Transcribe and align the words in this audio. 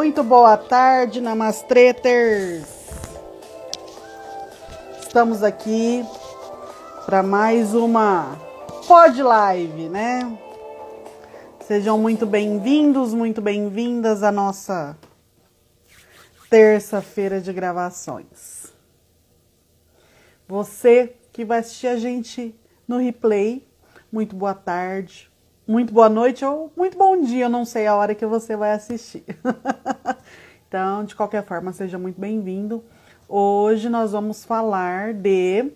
Muito 0.00 0.24
boa 0.24 0.56
tarde, 0.56 1.20
Namastreters! 1.20 2.64
Estamos 4.98 5.42
aqui 5.42 6.02
para 7.04 7.22
mais 7.22 7.74
uma 7.74 8.34
Pod 8.88 9.22
Live, 9.22 9.90
né? 9.90 10.38
Sejam 11.60 11.98
muito 11.98 12.24
bem-vindos, 12.24 13.12
muito 13.12 13.42
bem-vindas 13.42 14.22
à 14.22 14.32
nossa 14.32 14.96
terça-feira 16.48 17.38
de 17.38 17.52
gravações. 17.52 18.72
Você 20.48 21.14
que 21.30 21.44
vai 21.44 21.58
assistir 21.58 21.88
a 21.88 21.98
gente 21.98 22.58
no 22.88 22.96
replay, 22.96 23.68
muito 24.10 24.34
boa 24.34 24.54
tarde, 24.54 25.29
muito 25.70 25.94
boa 25.94 26.08
noite 26.08 26.44
ou 26.44 26.72
muito 26.76 26.98
bom 26.98 27.20
dia, 27.20 27.44
eu 27.44 27.48
não 27.48 27.64
sei 27.64 27.86
a 27.86 27.94
hora 27.94 28.12
que 28.12 28.26
você 28.26 28.56
vai 28.56 28.72
assistir. 28.72 29.22
então, 30.66 31.04
de 31.04 31.14
qualquer 31.14 31.44
forma, 31.44 31.72
seja 31.72 31.96
muito 31.96 32.20
bem-vindo. 32.20 32.82
Hoje 33.28 33.88
nós 33.88 34.10
vamos 34.10 34.44
falar 34.44 35.14
de 35.14 35.70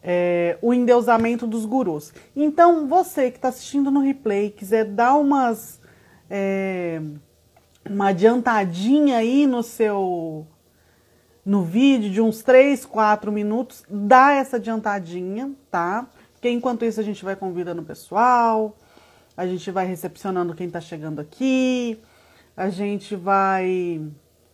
é, 0.00 0.56
o 0.62 0.72
endeusamento 0.72 1.44
dos 1.44 1.64
gurus. 1.64 2.14
Então, 2.36 2.86
você 2.86 3.32
que 3.32 3.38
está 3.38 3.48
assistindo 3.48 3.90
no 3.90 3.98
replay, 3.98 4.50
quiser 4.50 4.84
dar 4.84 5.16
umas. 5.16 5.80
É, 6.30 7.02
uma 7.90 8.10
adiantadinha 8.10 9.16
aí 9.16 9.44
no 9.44 9.60
seu. 9.64 10.46
no 11.44 11.64
vídeo 11.64 12.12
de 12.12 12.20
uns 12.20 12.44
3, 12.44 12.86
4 12.86 13.32
minutos, 13.32 13.82
dá 13.90 14.34
essa 14.34 14.54
adiantadinha, 14.54 15.50
tá? 15.68 16.08
Porque 16.46 16.54
enquanto 16.54 16.84
isso 16.84 17.00
a 17.00 17.02
gente 17.02 17.24
vai 17.24 17.34
convidando 17.34 17.82
o 17.82 17.84
pessoal, 17.84 18.78
a 19.36 19.44
gente 19.44 19.68
vai 19.72 19.84
recepcionando 19.84 20.54
quem 20.54 20.68
está 20.68 20.80
chegando 20.80 21.20
aqui, 21.20 22.00
a 22.56 22.70
gente 22.70 23.16
vai 23.16 24.00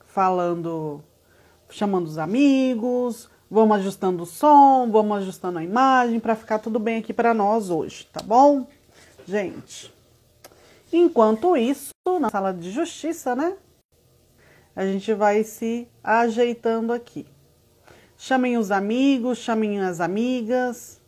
falando, 0.06 1.04
chamando 1.68 2.06
os 2.06 2.16
amigos, 2.16 3.28
vamos 3.50 3.76
ajustando 3.76 4.22
o 4.22 4.26
som, 4.26 4.90
vamos 4.90 5.18
ajustando 5.18 5.58
a 5.58 5.62
imagem 5.62 6.18
para 6.18 6.34
ficar 6.34 6.60
tudo 6.60 6.78
bem 6.78 6.96
aqui 6.96 7.12
para 7.12 7.34
nós 7.34 7.68
hoje, 7.68 8.08
tá 8.10 8.22
bom? 8.22 8.66
Gente, 9.28 9.92
enquanto 10.90 11.58
isso, 11.58 11.92
na 12.18 12.30
sala 12.30 12.54
de 12.54 12.70
justiça, 12.70 13.36
né? 13.36 13.54
A 14.74 14.86
gente 14.86 15.12
vai 15.12 15.44
se 15.44 15.86
ajeitando 16.02 16.90
aqui. 16.90 17.26
Chamem 18.16 18.56
os 18.56 18.70
amigos, 18.70 19.36
chamem 19.36 19.78
as 19.78 20.00
amigas. 20.00 21.01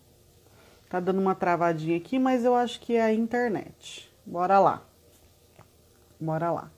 Tá 0.94 1.00
dando 1.00 1.20
uma 1.20 1.34
travadinha 1.34 1.96
aqui, 1.96 2.20
mas 2.20 2.44
eu 2.44 2.54
acho 2.54 2.78
que 2.78 2.94
é 2.94 3.02
a 3.02 3.12
internet. 3.12 4.08
Bora 4.24 4.60
lá. 4.60 4.80
Bora 6.20 6.52
lá. 6.52 6.70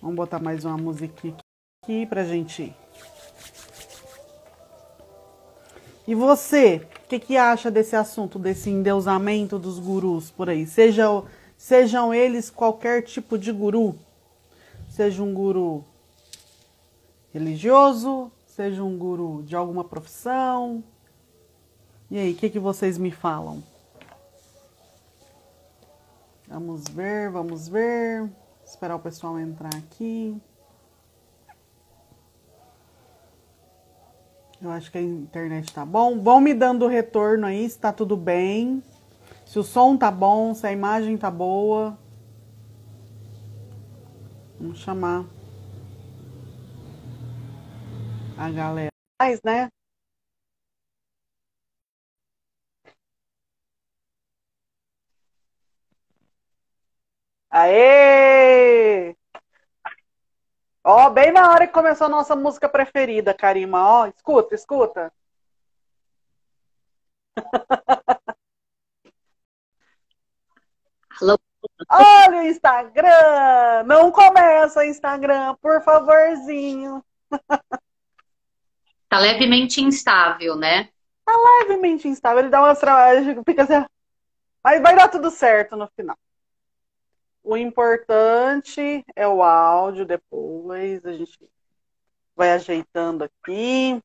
Vamos 0.00 0.14
botar 0.14 0.38
mais 0.38 0.64
uma 0.64 0.78
musiquinha 0.78 1.34
aqui 1.82 2.06
pra 2.06 2.22
gente. 2.22 2.72
E 6.06 6.14
você, 6.14 6.86
o 7.04 7.08
que, 7.08 7.18
que 7.18 7.36
acha 7.36 7.68
desse 7.68 7.96
assunto, 7.96 8.38
desse 8.38 8.70
endeusamento 8.70 9.58
dos 9.58 9.80
gurus 9.80 10.30
por 10.30 10.48
aí? 10.48 10.68
Seja, 10.68 11.08
sejam 11.56 12.14
eles 12.14 12.48
qualquer 12.48 13.02
tipo 13.02 13.36
de 13.36 13.50
guru, 13.50 13.98
seja 14.88 15.20
um 15.20 15.34
guru 15.34 15.84
religioso, 17.34 18.30
seja 18.46 18.84
um 18.84 18.96
guru 18.96 19.42
de 19.42 19.56
alguma 19.56 19.82
profissão, 19.82 20.84
e 22.10 22.18
aí, 22.18 22.32
o 22.32 22.36
que, 22.36 22.50
que 22.50 22.58
vocês 22.58 22.98
me 22.98 23.10
falam? 23.10 23.62
Vamos 26.48 26.84
ver, 26.88 27.30
vamos 27.30 27.68
ver. 27.68 28.30
Esperar 28.64 28.96
o 28.96 29.00
pessoal 29.00 29.38
entrar 29.38 29.74
aqui. 29.74 30.40
Eu 34.62 34.70
acho 34.70 34.90
que 34.90 34.98
a 34.98 35.02
internet 35.02 35.72
tá 35.72 35.84
bom. 35.84 36.20
Vão 36.20 36.40
me 36.40 36.54
dando 36.54 36.86
retorno 36.86 37.46
aí 37.46 37.68
se 37.68 37.78
tá 37.78 37.92
tudo 37.92 38.16
bem. 38.16 38.82
Se 39.44 39.58
o 39.58 39.62
som 39.62 39.96
tá 39.96 40.10
bom, 40.10 40.54
se 40.54 40.66
a 40.66 40.72
imagem 40.72 41.18
tá 41.18 41.30
boa. 41.30 41.98
Vamos 44.58 44.78
chamar 44.78 45.24
a 48.38 48.50
galera. 48.50 48.90
Mas, 49.20 49.40
né? 49.44 49.68
Aê! 57.58 59.16
Ó, 60.84 61.08
bem 61.08 61.32
na 61.32 61.50
hora 61.50 61.66
que 61.66 61.72
começou 61.72 62.06
a 62.06 62.10
nossa 62.10 62.36
música 62.36 62.68
preferida, 62.68 63.32
Karima. 63.32 63.82
Ó, 64.02 64.06
escuta, 64.06 64.54
escuta. 64.54 65.10
Alô? 71.18 71.38
Olha 71.88 72.40
o 72.40 72.42
Instagram! 72.42 73.84
Não 73.86 74.12
começa 74.12 74.80
o 74.80 74.82
Instagram, 74.82 75.54
por 75.62 75.80
favorzinho. 75.82 77.02
Tá 79.08 79.18
levemente 79.18 79.80
instável, 79.80 80.56
né? 80.56 80.90
Tá 81.24 81.32
levemente 81.60 82.06
instável. 82.06 82.40
Ele 82.40 82.50
dá 82.50 82.60
umas 82.60 82.78
travadas, 82.78 83.24
fica 83.46 83.62
assim. 83.62 83.86
Mas 84.62 84.82
vai 84.82 84.94
dar 84.94 85.08
tudo 85.08 85.30
certo 85.30 85.74
no 85.74 85.88
final. 85.96 86.18
O 87.46 87.56
importante 87.56 89.04
é 89.14 89.28
o 89.28 89.40
áudio 89.40 90.04
depois. 90.04 91.06
A 91.06 91.12
gente 91.12 91.38
vai 92.34 92.50
ajeitando 92.50 93.22
aqui. 93.22 94.02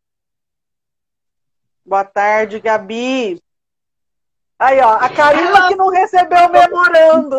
Boa 1.84 2.06
tarde, 2.06 2.59
Gabi. 2.59 3.41
Aí, 4.59 4.80
ó, 4.80 4.91
a 4.91 5.09
Karina 5.09 5.69
que 5.69 5.75
não 5.75 5.90
recebeu 5.90 6.38
o 6.46 6.51
memorando. 6.51 7.38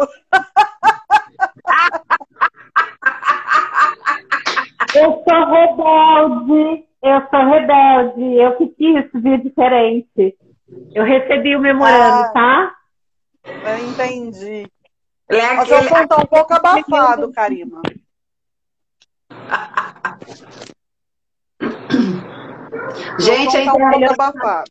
Eu 4.96 5.22
sou 5.22 5.46
rebelde, 5.52 6.84
eu 7.00 7.28
sou 7.30 7.48
rebelde, 7.48 8.34
eu 8.34 8.56
que 8.56 8.66
quis 8.70 9.22
vir 9.22 9.40
diferente. 9.40 10.36
Eu 10.92 11.04
recebi 11.04 11.54
o 11.54 11.60
memorando, 11.60 12.24
Ah. 12.24 12.32
tá? 12.34 12.76
Eu 13.44 13.88
entendi. 13.88 14.66
Ele 15.32 15.40
é 15.40 15.54
Mas 15.54 15.70
eu 15.70 15.76
aquele. 15.78 15.88
som 15.88 16.06
tá 16.06 16.16
um 16.18 16.26
pouco 16.26 16.52
abafado, 16.54 17.32
Karina. 17.32 17.80
Gente, 23.18 23.56
a, 23.56 23.60
o 23.60 23.64
som 23.64 23.64
tá 23.64 23.72
um 23.72 23.78
pouco 23.78 23.96
internet- 23.96 24.12
abafado. 24.20 24.70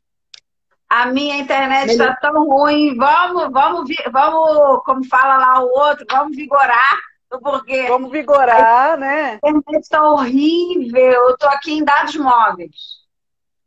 a 0.90 1.06
minha 1.08 1.38
internet 1.38 1.92
está 1.92 2.16
tão 2.18 2.48
ruim. 2.48 2.96
Vamos, 2.96 3.52
vamos, 3.52 3.90
vamos, 4.12 4.84
como 4.84 5.04
fala 5.06 5.38
lá 5.38 5.60
o 5.64 5.68
outro, 5.68 6.06
vamos 6.10 6.36
vigorar, 6.36 6.98
porque 7.42 7.88
Vamos 7.88 8.12
vigorar, 8.12 8.98
né? 8.98 9.40
a 9.44 9.50
internet 9.50 9.84
está 9.84 10.04
horrível. 10.04 11.00
Eu 11.02 11.30
estou 11.32 11.50
aqui 11.50 11.74
em 11.74 11.84
dados 11.84 12.16
móveis. 12.16 13.02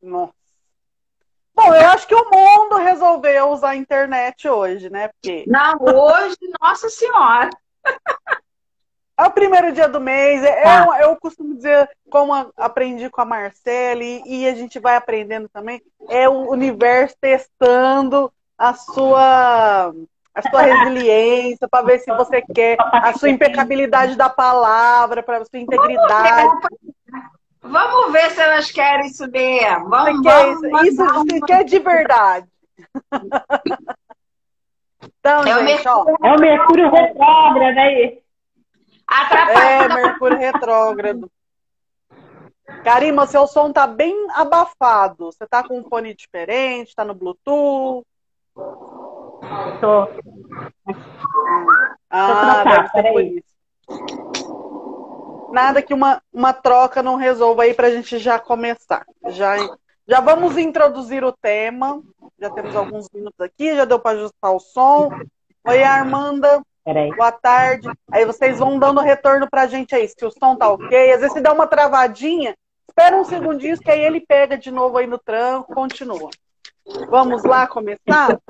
Nossa. 0.03 0.33
Bom, 1.55 1.73
eu 1.75 1.89
acho 1.89 2.07
que 2.09 2.15
o 2.15 2.31
mundo 2.31 2.77
resolveu 2.77 3.51
usar 3.51 3.71
a 3.71 3.77
internet 3.77 4.49
hoje, 4.49 4.91
né? 4.91 5.09
Porque 5.09 5.45
Não, 5.47 5.77
hoje, 5.81 6.37
nossa 6.61 6.89
senhora. 6.89 7.49
é 9.17 9.25
o 9.25 9.31
primeiro 9.31 9.71
dia 9.73 9.89
do 9.89 10.01
mês. 10.01 10.43
é- 10.43 10.63
Tá. 10.63 10.99
é- 10.99 11.05
eu 11.05 11.17
costumo 11.17 11.55
dizer, 11.55 11.89
como 12.11 12.35
aprendi 12.57 13.09
com 13.09 13.21
a 13.21 13.25
Marcele, 13.25 14.23
e 14.27 14.49
a 14.49 14.55
gente 14.55 14.81
vai 14.81 14.97
aprendendo 14.97 15.49
também, 15.49 15.81
é 16.09 16.29
o 16.29 16.51
universo 16.51 17.15
testando 17.21 18.33
a 18.59 18.75
sua, 18.75 19.95
a 20.35 20.43
sua 20.51 20.63
resiliência, 20.63 21.69
para 21.69 21.85
ver 21.87 22.01
se 22.01 22.11
você 22.13 22.43
quer, 22.43 22.77
a 22.81 23.13
sua 23.17 23.31
impecabilidade 23.31 24.17
da 24.17 24.29
palavra, 24.29 25.23
para 25.23 25.39
a 25.39 25.45
sua 25.45 25.61
integridade. 25.61 26.53
Vamos 27.65 28.13
ver 28.13 28.31
se 28.31 28.41
elas 28.41 28.71
querem 28.71 29.07
isso 29.07 29.27
mesmo. 29.31 29.89
Você 29.89 29.89
Vamos, 29.89 30.21
quer 30.23 30.55
vamos, 30.55 30.87
isso, 30.87 31.25
isso 31.35 31.47
quer 31.47 31.65
de 31.65 31.79
verdade. 31.79 32.47
Então, 35.19 35.43
É 35.45 35.57
o 35.57 35.67
gente, 35.67 35.89
ó. 35.89 36.05
É 36.23 36.33
o 36.35 36.39
Mercúrio 36.39 36.91
retrógrado 36.91 37.79
aí. 37.79 38.03
É, 38.07 38.23
Atrapalha. 39.07 39.95
Mercúrio 39.95 40.39
retrógrado. 40.39 41.31
Karima, 42.83 43.27
seu 43.27 43.47
som 43.47 43.73
tá 43.73 43.87
bem 43.87 44.27
abafado. 44.35 45.27
Você 45.27 45.47
tá 45.47 45.67
com 45.67 45.79
um 45.79 45.85
fone 45.85 46.15
diferente, 46.15 46.95
tá 46.95 47.05
no 47.05 47.15
Bluetooth. 47.15 48.07
Tô. 49.81 50.09
Ah, 52.11 52.63
trocar, 52.63 52.65
deve 52.65 52.89
ser 52.89 53.03
por 53.03 53.03
peraí. 53.03 53.39
isso. 53.39 54.34
Nada 55.55 55.81
que 55.81 55.95
uma, 55.95 56.21
uma 56.33 56.53
troca 56.53 57.01
não 57.01 57.15
resolva 57.15 57.63
aí 57.63 57.73
pra 57.73 57.89
gente 57.89 58.19
já 58.19 58.41
começar. 58.41 59.07
Já, 59.29 59.55
já 60.05 60.21
vamos 60.21 60.59
introduzir 60.59 61.23
o 61.23 61.31
tema. 61.31 62.03
Já 62.41 62.51
temos 62.51 62.75
alguns 62.75 63.07
minutos 63.15 63.41
aqui, 63.41 63.77
já 63.77 63.85
deu 63.85 64.01
para 64.01 64.19
ajustar 64.19 64.53
o 64.53 64.59
som. 64.59 65.11
Oi, 65.65 65.81
Armanda. 65.85 66.61
Peraí. 66.85 67.09
Boa 67.11 67.31
tarde. 67.31 67.89
Aí 68.11 68.25
vocês 68.25 68.59
vão 68.59 68.81
dando 68.81 69.01
retorno 69.01 69.49
pra 69.49 69.69
gente 69.69 69.95
aí, 69.95 70.09
se 70.09 70.27
o 70.27 70.31
som 70.33 70.57
tá 70.57 70.69
ok. 70.69 71.13
Às 71.13 71.21
vezes 71.21 71.35
se 71.35 71.41
dá 71.41 71.53
uma 71.53 71.69
travadinha, 71.69 72.57
espera 72.89 73.17
um 73.17 73.25
segundinho 73.25 73.79
que 73.79 73.93
aí 73.93 74.01
ele 74.01 74.21
pega 74.21 74.59
de 74.59 74.73
novo 74.73 74.99
aí 74.99 75.07
no 75.07 75.19
tranco, 75.19 75.73
continua. 75.73 76.31
Vamos 77.09 77.45
lá 77.45 77.65
começar? 77.69 78.41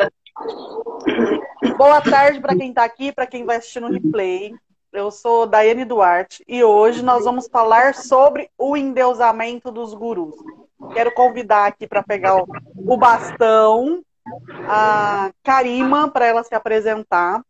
Boa 1.76 2.00
tarde 2.00 2.40
para 2.40 2.56
quem 2.56 2.70
está 2.70 2.82
aqui, 2.82 3.12
para 3.12 3.26
quem 3.26 3.44
vai 3.44 3.56
assistir 3.56 3.80
no 3.80 3.92
replay. 3.92 4.54
Eu 4.94 5.10
sou 5.10 5.44
Daiane 5.44 5.84
Duarte 5.84 6.44
e 6.46 6.62
hoje 6.62 7.02
nós 7.02 7.24
vamos 7.24 7.48
falar 7.48 7.94
sobre 7.94 8.48
o 8.56 8.76
endeusamento 8.76 9.72
dos 9.72 9.92
gurus. 9.92 10.36
Quero 10.92 11.12
convidar 11.12 11.66
aqui 11.66 11.84
para 11.84 12.00
pegar 12.00 12.36
o, 12.36 12.46
o 12.76 12.96
bastão 12.96 14.04
a 14.68 15.32
Karima 15.42 16.08
para 16.08 16.26
ela 16.26 16.44
se 16.44 16.54
apresentar. 16.54 17.42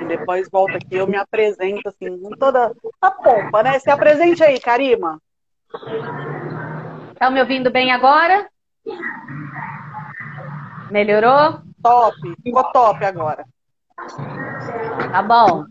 E 0.00 0.04
depois 0.06 0.48
volta 0.50 0.78
aqui, 0.78 0.96
eu 0.96 1.06
me 1.06 1.18
apresento 1.18 1.90
assim, 1.90 2.18
com 2.18 2.30
toda 2.30 2.72
a 3.02 3.10
pompa, 3.10 3.62
né? 3.62 3.78
Se 3.78 3.90
apresente 3.90 4.42
aí, 4.42 4.58
Karima. 4.58 5.20
Estão 7.12 7.30
me 7.30 7.40
ouvindo 7.40 7.70
bem 7.70 7.92
agora? 7.92 8.48
Melhorou? 10.90 11.60
Top, 11.82 12.16
ficou 12.42 12.64
top 12.72 13.04
agora. 13.04 13.44
Tá 15.12 15.22
bom. 15.22 15.66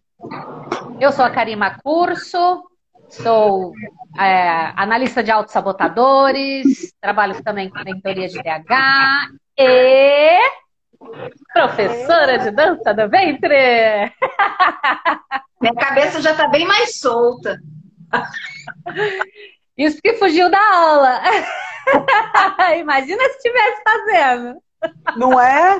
Eu 1.01 1.11
sou 1.11 1.25
a 1.25 1.31
Karima 1.31 1.79
Curso, 1.83 2.61
sou 3.09 3.73
é, 4.19 4.71
analista 4.75 5.23
de 5.23 5.31
autossabotadores, 5.31 6.93
trabalho 7.01 7.41
também 7.41 7.71
com 7.71 7.83
mentoria 7.83 8.27
de 8.27 8.37
DH 8.37 9.31
e 9.57 10.39
professora 11.51 12.37
de 12.37 12.51
dança 12.51 12.93
do 12.93 13.09
ventre. 13.09 14.13
Minha 15.59 15.73
cabeça 15.73 16.21
já 16.21 16.33
está 16.33 16.47
bem 16.49 16.67
mais 16.67 16.99
solta. 16.99 17.59
Isso 19.75 19.99
que 20.03 20.13
fugiu 20.13 20.51
da 20.51 20.59
aula. 20.59 21.19
Imagina 22.77 23.23
se 23.23 23.37
estivesse 23.37 23.81
fazendo. 23.83 24.61
Não 25.17 25.41
é? 25.41 25.79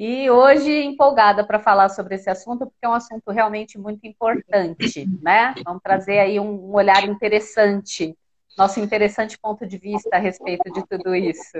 E 0.00 0.30
hoje 0.30 0.82
empolgada 0.82 1.46
para 1.46 1.58
falar 1.58 1.90
sobre 1.90 2.14
esse 2.14 2.30
assunto, 2.30 2.60
porque 2.60 2.86
é 2.86 2.88
um 2.88 2.94
assunto 2.94 3.30
realmente 3.30 3.78
muito 3.78 4.06
importante, 4.06 5.06
né? 5.20 5.54
Vamos 5.62 5.82
trazer 5.82 6.20
aí 6.20 6.40
um 6.40 6.72
olhar 6.72 7.04
interessante, 7.04 8.16
nosso 8.56 8.80
interessante 8.80 9.38
ponto 9.38 9.66
de 9.66 9.76
vista 9.76 10.16
a 10.16 10.18
respeito 10.18 10.72
de 10.72 10.86
tudo 10.86 11.14
isso. 11.14 11.52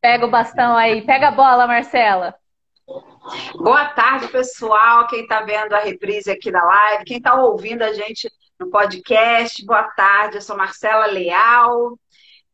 Pega 0.00 0.24
o 0.24 0.30
bastão 0.30 0.76
aí, 0.76 1.02
pega 1.02 1.26
a 1.26 1.32
bola, 1.32 1.66
Marcela. 1.66 2.36
Boa 3.56 3.86
tarde, 3.86 4.28
pessoal. 4.28 5.08
Quem 5.08 5.22
está 5.22 5.40
vendo 5.40 5.72
a 5.72 5.80
reprise 5.80 6.30
aqui 6.30 6.52
da 6.52 6.62
live, 6.62 7.04
quem 7.04 7.16
está 7.16 7.34
ouvindo 7.34 7.82
a 7.82 7.92
gente 7.92 8.30
no 8.60 8.70
podcast, 8.70 9.66
boa 9.66 9.82
tarde. 9.82 10.36
Eu 10.36 10.40
sou 10.40 10.56
Marcela 10.56 11.06
Leal, 11.06 11.98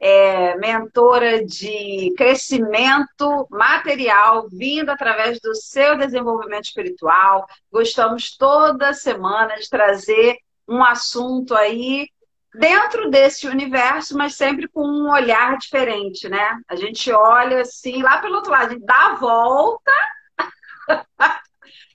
é, 0.00 0.56
mentora 0.56 1.44
de 1.44 2.12
crescimento 2.16 3.46
material, 3.50 4.48
vindo 4.50 4.88
através 4.88 5.38
do 5.40 5.54
seu 5.54 5.98
desenvolvimento 5.98 6.64
espiritual. 6.64 7.46
Gostamos 7.70 8.36
toda 8.36 8.94
semana 8.94 9.56
de 9.56 9.68
trazer 9.68 10.38
um 10.66 10.82
assunto 10.82 11.54
aí 11.54 12.08
dentro 12.54 13.10
desse 13.10 13.46
universo, 13.46 14.16
mas 14.16 14.34
sempre 14.34 14.66
com 14.68 14.82
um 14.82 15.10
olhar 15.10 15.58
diferente, 15.58 16.28
né? 16.28 16.58
A 16.66 16.74
gente 16.74 17.12
olha 17.12 17.60
assim, 17.60 18.02
lá 18.02 18.18
pelo 18.18 18.36
outro 18.36 18.50
lado, 18.50 18.70
a 18.70 18.72
gente 18.72 18.84
dá 18.84 19.06
a 19.06 19.14
volta 19.16 19.92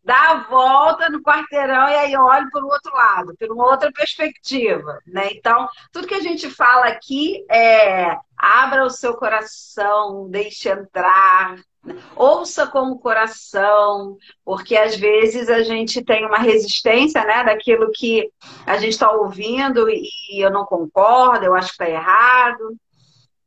dá 0.05 0.31
a 0.31 0.43
volta 0.43 1.09
no 1.09 1.21
quarteirão 1.21 1.89
e 1.89 1.95
aí 1.95 2.15
olho 2.15 2.49
para 2.51 2.63
o 2.63 2.69
outro 2.69 2.93
lado, 2.93 3.35
por 3.37 3.51
uma 3.51 3.65
outra 3.65 3.91
perspectiva, 3.91 5.01
né? 5.07 5.29
Então, 5.31 5.67
tudo 5.91 6.07
que 6.07 6.13
a 6.13 6.21
gente 6.21 6.47
fala 6.47 6.85
aqui 6.85 7.43
é 7.49 8.15
abra 8.37 8.85
o 8.85 8.89
seu 8.89 9.15
coração, 9.15 10.29
deixe 10.29 10.69
entrar, 10.69 11.55
né? 11.83 11.97
ouça 12.15 12.67
com 12.67 12.91
o 12.91 12.99
coração, 12.99 14.15
porque 14.43 14.75
às 14.75 14.95
vezes 14.95 15.49
a 15.49 15.63
gente 15.63 16.03
tem 16.03 16.25
uma 16.25 16.37
resistência, 16.37 17.23
né, 17.23 17.43
daquilo 17.43 17.91
que 17.91 18.29
a 18.65 18.77
gente 18.77 18.93
está 18.93 19.11
ouvindo 19.11 19.89
e 19.89 20.09
eu 20.33 20.51
não 20.51 20.65
concordo, 20.65 21.45
eu 21.45 21.55
acho 21.55 21.69
que 21.69 21.83
está 21.83 21.89
errado. 21.89 22.77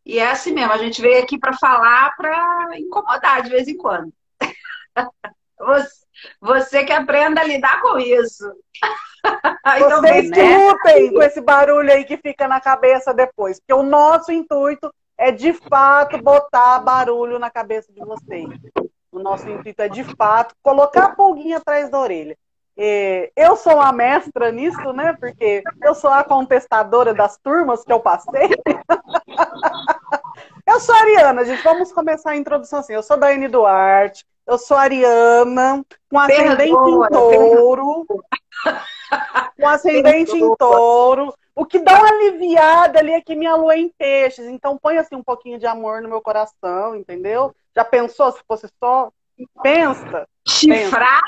E 0.05 0.19
é 0.19 0.31
assim 0.31 0.53
mesmo, 0.53 0.73
a 0.73 0.79
gente 0.79 1.01
veio 1.01 1.23
aqui 1.23 1.39
para 1.39 1.53
falar, 1.53 2.17
para 2.17 2.79
incomodar 2.81 3.43
de 3.43 3.51
vez 3.51 3.69
em 3.69 3.77
quando. 3.77 4.13
Você 5.59 6.08
você 6.41 6.85
que 6.85 6.93
aprenda 6.93 7.41
a 7.41 7.45
lidar 7.45 7.81
com 7.81 7.99
isso. 7.99 8.51
Vocês 9.79 10.31
que 10.31 10.43
né? 10.43 10.57
lutem 10.57 11.13
com 11.13 11.23
esse 11.23 11.41
barulho 11.41 11.93
aí 11.93 12.05
que 12.05 12.17
fica 12.17 12.49
na 12.49 12.61
cabeça 12.61 13.13
depois. 13.13 13.59
Porque 13.59 13.75
o 13.75 13.83
nosso 13.83 14.33
intuito 14.33 14.91
é, 15.19 15.31
de 15.31 15.53
fato, 15.53 16.23
botar 16.23 16.79
barulho 16.79 17.39
na 17.39 17.51
cabeça 17.51 17.93
de 17.93 18.01
vocês. 18.01 18.49
O 19.11 19.19
nosso 19.19 19.51
intuito 19.51 19.83
é, 19.83 19.89
de 19.89 20.05
fato, 20.05 20.55
colocar 20.63 21.07
a 21.07 21.15
pulguinha 21.15 21.59
atrás 21.59 21.91
da 21.91 21.99
orelha. 21.99 22.37
Eu 23.37 23.57
sou 23.57 23.75
uma 23.75 23.93
mestra 23.93 24.53
nisso, 24.53 24.93
né? 24.93 25.15
Porque 25.19 25.65
eu 25.83 25.95
sou 25.95 26.11
a 26.11 26.23
contestadora 26.23 27.13
das 27.13 27.37
turmas 27.37 27.85
que 27.85 27.93
eu 27.93 27.99
passei. 27.99 28.49
Eu 30.69 30.81
sou 30.81 30.95
a 30.95 30.99
Ariana, 30.99 31.45
gente. 31.47 31.63
Vamos 31.63 31.91
começar 31.91 32.33
a 32.33 32.37
introdução 32.37 32.81
assim. 32.81 32.93
Eu 32.93 33.03
sou 33.03 33.17
Daiane 33.17 33.49
Duarte, 33.49 34.27
eu 34.47 34.59
sou 34.59 34.77
ariana, 34.77 35.83
com 36.11 36.19
ascendente 36.19 36.71
em 36.71 37.09
touro. 37.09 38.07
Com 39.59 39.67
ascendente 39.67 40.37
em 40.37 40.55
touro. 40.57 41.35
O 41.55 41.65
que 41.65 41.79
dá 41.79 41.99
uma 41.99 42.09
aliviada 42.11 42.99
ali 42.99 43.13
é 43.13 43.21
que 43.23 43.35
minha 43.35 43.55
lua 43.55 43.77
é 43.77 43.79
em 43.79 43.89
peixes. 43.89 44.45
Então 44.45 44.77
põe 44.77 44.99
assim 44.99 45.17
um 45.17 45.23
pouquinho 45.23 45.59
de 45.59 45.67
amor 45.67 46.03
no 46.03 46.09
meu 46.09 46.21
coração, 46.21 46.95
entendeu? 46.95 47.57
Já 47.75 47.83
pensou 47.83 48.31
se 48.31 48.41
fosse 48.47 48.69
só? 48.79 49.11
Pensa. 49.63 50.29
Chifrada? 50.47 51.23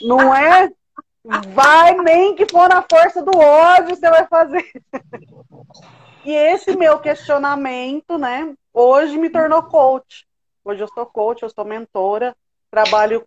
Não 0.00 0.34
é? 0.34 0.72
Vai 1.52 1.94
nem 1.98 2.34
que 2.34 2.46
for 2.46 2.66
na 2.66 2.82
força 2.90 3.22
do 3.22 3.38
ódio, 3.38 3.94
você 3.94 4.08
vai 4.08 4.26
fazer. 4.26 4.64
E 6.24 6.32
esse 6.32 6.76
meu 6.76 6.98
questionamento, 6.98 8.18
né, 8.18 8.54
hoje 8.72 9.16
me 9.16 9.30
tornou 9.30 9.62
coach. 9.62 10.26
Hoje 10.64 10.82
eu 10.82 10.88
sou 10.88 11.06
coach, 11.06 11.42
eu 11.42 11.50
sou 11.50 11.64
mentora, 11.64 12.36
trabalho 12.70 13.24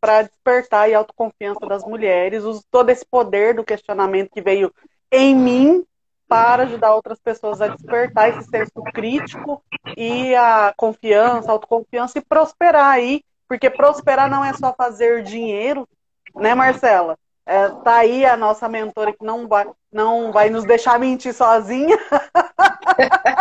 para 0.00 0.22
despertar 0.22 0.90
e 0.90 0.94
autoconfiança 0.94 1.60
das 1.66 1.84
mulheres, 1.84 2.44
uso 2.44 2.64
todo 2.70 2.90
esse 2.90 3.04
poder 3.04 3.54
do 3.54 3.64
questionamento 3.64 4.30
que 4.30 4.42
veio 4.42 4.72
em 5.12 5.34
mim 5.34 5.86
para 6.28 6.64
ajudar 6.64 6.94
outras 6.94 7.20
pessoas 7.20 7.60
a 7.62 7.68
despertar 7.68 8.30
esse 8.30 8.48
senso 8.48 8.82
crítico 8.92 9.62
e 9.96 10.34
a 10.34 10.74
confiança, 10.76 11.48
a 11.48 11.52
autoconfiança 11.52 12.18
e 12.18 12.24
prosperar 12.24 12.90
aí, 12.90 13.22
porque 13.48 13.70
prosperar 13.70 14.28
não 14.28 14.44
é 14.44 14.52
só 14.52 14.74
fazer 14.74 15.22
dinheiro, 15.22 15.88
né, 16.34 16.54
Marcela? 16.54 17.16
É, 17.46 17.68
tá 17.68 17.98
aí 17.98 18.26
a 18.26 18.36
nossa 18.36 18.68
mentora 18.68 19.12
que 19.12 19.24
não 19.24 19.46
vai, 19.46 19.70
não 19.92 20.32
vai 20.32 20.50
nos 20.50 20.64
deixar 20.64 20.98
mentir 20.98 21.32
sozinha. 21.32 21.96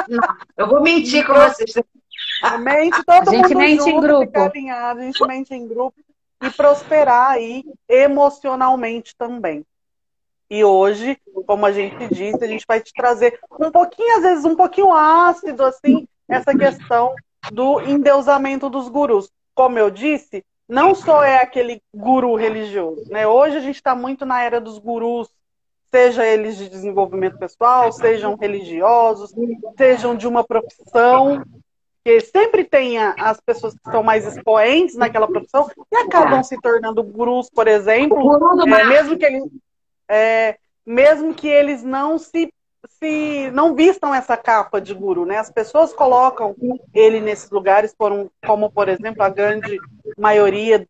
Não, 0.07 0.19
eu 0.55 0.67
vou 0.67 0.81
mentir 0.81 1.25
com 1.25 1.33
vocês. 1.33 1.73
Mente 2.59 3.03
todo 3.03 3.29
a 3.29 3.33
gente 3.33 3.43
mundo 3.43 3.57
mente 3.57 3.77
junto, 3.77 3.89
em 3.89 3.99
grupo. 3.99 4.39
Alinhado, 4.39 4.99
a 4.99 5.03
gente 5.03 5.27
mente 5.27 5.53
em 5.55 5.67
grupo 5.67 5.95
e 6.43 6.49
prosperar 6.51 7.31
aí 7.31 7.63
emocionalmente 7.89 9.15
também. 9.17 9.65
E 10.49 10.63
hoje, 10.63 11.17
como 11.47 11.65
a 11.65 11.71
gente 11.71 12.07
disse, 12.09 12.43
a 12.43 12.47
gente 12.47 12.65
vai 12.67 12.79
te 12.79 12.93
trazer 12.93 13.39
um 13.59 13.71
pouquinho, 13.71 14.17
às 14.17 14.23
vezes, 14.23 14.45
um 14.45 14.55
pouquinho 14.55 14.93
ácido, 14.93 15.63
assim, 15.63 16.07
essa 16.27 16.55
questão 16.55 17.15
do 17.51 17.81
endeusamento 17.81 18.69
dos 18.69 18.87
gurus. 18.87 19.31
Como 19.55 19.79
eu 19.79 19.89
disse, 19.89 20.45
não 20.67 20.95
só 20.95 21.23
é 21.23 21.37
aquele 21.37 21.81
guru 21.93 22.35
religioso, 22.35 23.03
né? 23.09 23.27
Hoje 23.27 23.57
a 23.57 23.61
gente 23.61 23.75
está 23.75 23.95
muito 23.95 24.25
na 24.25 24.41
era 24.41 24.59
dos 24.59 24.77
gurus, 24.79 25.29
seja 25.91 26.25
eles 26.25 26.57
de 26.57 26.67
desenvolvimento 26.69 27.37
pessoal, 27.37 27.91
sejam 27.91 28.35
religiosos, 28.35 29.33
sejam 29.77 30.15
de 30.15 30.27
uma 30.27 30.43
profissão, 30.43 31.43
porque 32.03 32.21
sempre 32.21 32.63
tem 32.63 32.99
as 32.99 33.39
pessoas 33.39 33.73
que 33.73 33.89
são 33.89 34.03
mais 34.03 34.25
expoentes 34.25 34.95
naquela 34.95 35.27
profissão 35.27 35.69
e 35.91 35.97
acabam 35.97 36.43
se 36.43 36.59
tornando 36.61 37.03
gurus, 37.03 37.49
por 37.49 37.67
exemplo, 37.67 38.63
é, 38.67 38.85
mesmo 38.85 39.17
que 39.17 39.25
eles 39.25 39.43
é, 40.07 40.57
mesmo 40.85 41.33
que 41.33 41.47
eles 41.47 41.83
não 41.83 42.19
se, 42.19 42.53
se 42.87 43.49
não 43.51 43.75
vistam 43.75 44.13
essa 44.13 44.37
capa 44.37 44.79
de 44.79 44.93
guru, 44.93 45.25
né? 45.25 45.37
As 45.37 45.51
pessoas 45.51 45.93
colocam 45.93 46.55
ele 46.93 47.19
nesses 47.19 47.49
lugares, 47.49 47.93
por 47.93 48.11
um, 48.11 48.29
como 48.45 48.71
por 48.71 48.89
exemplo 48.89 49.23
a 49.23 49.29
grande 49.29 49.77
maioria 50.17 50.87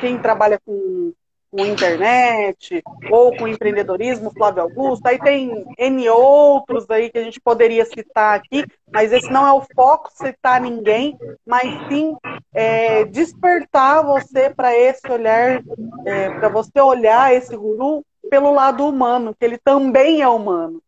quem 0.00 0.18
trabalha 0.18 0.58
com 0.64 1.12
com 1.56 1.64
internet 1.64 2.82
ou 3.12 3.36
com 3.36 3.46
empreendedorismo, 3.46 4.32
Flávio 4.36 4.62
Augusto. 4.62 5.06
Aí 5.06 5.20
tem 5.20 5.64
N 5.78 6.08
outros 6.08 6.90
aí 6.90 7.08
que 7.08 7.18
a 7.18 7.22
gente 7.22 7.40
poderia 7.40 7.84
citar 7.84 8.34
aqui, 8.34 8.64
mas 8.92 9.12
esse 9.12 9.30
não 9.30 9.46
é 9.46 9.52
o 9.52 9.64
foco, 9.72 10.10
citar 10.12 10.60
ninguém, 10.60 11.16
mas 11.46 11.86
sim 11.86 12.16
é, 12.52 13.04
despertar 13.04 14.04
você 14.04 14.50
para 14.50 14.76
esse 14.76 15.08
olhar, 15.08 15.62
é, 16.04 16.30
para 16.30 16.48
você 16.48 16.80
olhar 16.80 17.32
esse 17.32 17.56
guru 17.56 18.04
pelo 18.28 18.52
lado 18.52 18.84
humano, 18.88 19.34
que 19.38 19.44
ele 19.44 19.58
também 19.58 20.22
é 20.22 20.28
humano. 20.28 20.82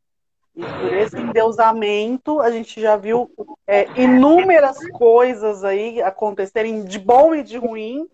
E 0.56 0.62
por 0.62 0.94
esse 0.94 1.18
endeusamento, 1.18 2.40
a 2.40 2.50
gente 2.50 2.80
já 2.80 2.96
viu 2.96 3.30
é, 3.66 3.86
inúmeras 4.00 4.78
coisas 4.92 5.62
aí 5.62 6.00
acontecerem 6.00 6.82
de 6.82 6.98
bom 6.98 7.34
e 7.34 7.42
de 7.42 7.58
ruim, 7.58 8.08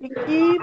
e 0.00 0.08
que 0.08 0.58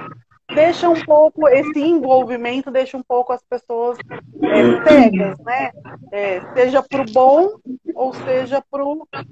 deixa 0.55 0.89
um 0.89 1.03
pouco, 1.03 1.47
esse 1.49 1.79
envolvimento 1.79 2.71
deixa 2.71 2.95
um 2.95 3.03
pouco 3.03 3.33
as 3.33 3.43
pessoas 3.43 3.97
é, 4.41 4.89
cegas, 4.89 5.37
né? 5.39 5.71
É, 6.11 6.41
seja 6.53 6.81
para 6.81 7.01
o 7.01 7.11
bom 7.11 7.59
ou 7.93 8.13
seja 8.13 8.63
para 8.71 8.83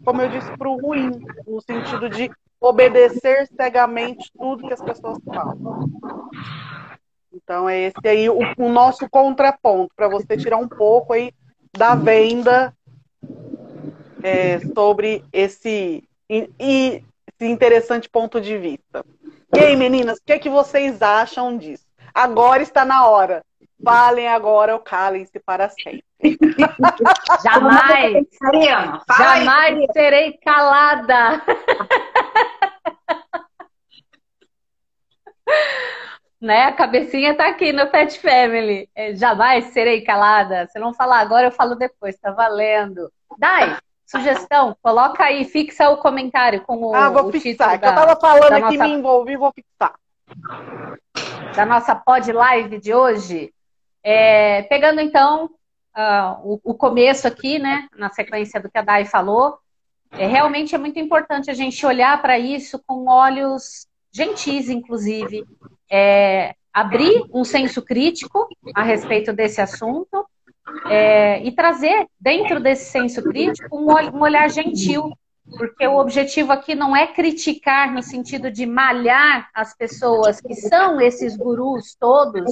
como 0.03 0.21
eu 0.21 0.29
disse, 0.29 0.57
para 0.57 0.69
o 0.69 0.79
ruim, 0.79 1.11
no 1.47 1.61
sentido 1.61 2.09
de 2.09 2.29
obedecer 2.59 3.47
cegamente 3.55 4.29
tudo 4.37 4.67
que 4.67 4.73
as 4.73 4.81
pessoas 4.81 5.17
falam. 5.23 5.89
Então 7.31 7.69
é 7.69 7.79
esse 7.83 8.07
aí 8.07 8.29
o, 8.29 8.39
o 8.57 8.69
nosso 8.69 9.09
contraponto, 9.09 9.93
para 9.95 10.09
você 10.09 10.35
tirar 10.35 10.57
um 10.57 10.67
pouco 10.67 11.13
aí 11.13 11.31
da 11.77 11.95
venda 11.95 12.73
é, 14.23 14.59
sobre 14.73 15.23
esse, 15.31 16.03
e, 16.29 16.49
e, 16.59 17.03
esse 17.27 17.51
interessante 17.51 18.09
ponto 18.09 18.41
de 18.41 18.57
vista. 18.57 19.05
E 19.55 19.59
aí, 19.59 19.75
meninas, 19.75 20.17
o 20.17 20.21
que, 20.25 20.33
é 20.33 20.39
que 20.39 20.49
vocês 20.49 21.01
acham 21.01 21.57
disso? 21.57 21.85
Agora 22.13 22.61
está 22.61 22.83
na 22.83 23.07
hora. 23.07 23.43
Falem 23.83 24.27
agora 24.27 24.73
ou 24.73 24.79
calem-se 24.79 25.39
para 25.39 25.69
sempre. 25.69 26.03
Jamais! 27.43 28.25
jamais 29.17 29.85
serei 29.93 30.33
calada! 30.39 31.43
né? 36.39 36.65
A 36.65 36.71
cabecinha 36.71 37.35
tá 37.35 37.47
aqui 37.47 37.71
no 37.73 37.87
Pet 37.87 38.19
Family. 38.19 38.89
É, 38.95 39.15
jamais 39.15 39.65
serei 39.65 40.01
calada. 40.01 40.67
Se 40.67 40.79
não 40.79 40.93
falar 40.93 41.19
agora, 41.19 41.47
eu 41.47 41.51
falo 41.51 41.75
depois. 41.75 42.17
Tá 42.17 42.31
valendo. 42.31 43.11
Dai, 43.37 43.77
Sugestão, 44.07 44.75
coloca 44.81 45.21
aí, 45.25 45.43
fixa 45.43 45.89
o 45.89 45.97
comentário 45.97 46.61
com 46.61 46.77
o, 46.77 46.95
ah, 46.95 47.09
vou 47.09 47.27
o 47.27 47.31
fixar. 47.31 47.77
Da, 47.77 47.89
eu 47.89 47.95
tava 47.95 48.15
falando 48.15 48.53
aqui, 48.53 48.77
nossa, 48.77 48.87
me 48.87 48.93
envolvi, 48.93 49.35
vou 49.35 49.51
fixar. 49.51 49.95
Da 51.53 51.65
nossa 51.65 51.93
pod 51.93 52.31
live 52.31 52.79
de 52.79 52.93
hoje. 52.93 53.53
É, 54.01 54.61
pegando 54.63 55.01
então 55.01 55.49
uh, 55.97 56.39
o, 56.41 56.61
o, 56.63 56.73
começo 56.73 57.27
aqui, 57.27 57.59
né, 57.59 57.89
na 57.97 58.09
sequência 58.09 58.61
do 58.61 58.71
que 58.71 58.77
a 58.77 58.81
Dai 58.81 59.03
falou, 59.03 59.59
é, 60.11 60.25
realmente 60.25 60.73
é 60.73 60.77
muito 60.77 60.97
importante 60.97 61.51
a 61.51 61.53
gente 61.53 61.85
olhar 61.85 62.21
para 62.21 62.39
isso 62.39 62.81
com 62.87 63.09
olhos 63.09 63.87
gentis, 64.09 64.69
inclusive. 64.69 65.43
É, 65.89 66.55
abrir 66.73 67.23
um 67.33 67.43
senso 67.43 67.81
crítico 67.81 68.47
a 68.75 68.83
respeito 68.83 69.33
desse 69.33 69.59
assunto 69.59 70.25
é, 70.89 71.41
e 71.43 71.51
trazer 71.51 72.05
dentro 72.19 72.59
desse 72.59 72.91
senso 72.91 73.23
crítico 73.23 73.75
um, 73.75 73.91
um 74.15 74.21
olhar 74.21 74.49
gentil, 74.49 75.11
porque 75.57 75.87
o 75.87 75.97
objetivo 75.97 76.51
aqui 76.51 76.75
não 76.75 76.95
é 76.95 77.07
criticar 77.07 77.91
no 77.93 78.03
sentido 78.03 78.51
de 78.51 78.65
malhar 78.65 79.49
as 79.53 79.75
pessoas 79.75 80.41
que 80.41 80.53
são 80.53 80.99
esses 80.99 81.37
gurus 81.37 81.95
todos, 81.99 82.51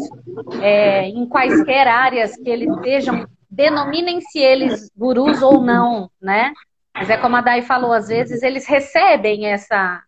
é, 0.62 1.08
em 1.08 1.28
quaisquer 1.28 1.88
áreas 1.88 2.36
que 2.36 2.50
eles 2.50 2.74
sejam, 2.82 3.28
denominem-se 3.50 4.40
eles 4.40 4.90
gurus 4.96 5.42
ou 5.42 5.62
não, 5.62 6.10
né? 6.22 6.52
Mas 6.94 7.10
é 7.10 7.18
como 7.18 7.36
a 7.36 7.42
Dai 7.42 7.62
falou, 7.62 7.92
às 7.92 8.08
vezes 8.08 8.42
eles 8.42 8.66
recebem 8.66 9.48
essa, 9.48 10.02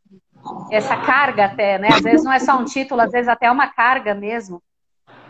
essa 0.71 0.97
carga 0.97 1.45
até, 1.45 1.77
né? 1.77 1.89
Às 1.91 2.01
vezes 2.01 2.23
não 2.23 2.31
é 2.31 2.39
só 2.39 2.57
um 2.57 2.65
título, 2.65 3.01
às 3.01 3.11
vezes 3.11 3.27
até 3.27 3.47
é 3.47 3.51
uma 3.51 3.67
carga 3.67 4.13
mesmo 4.13 4.61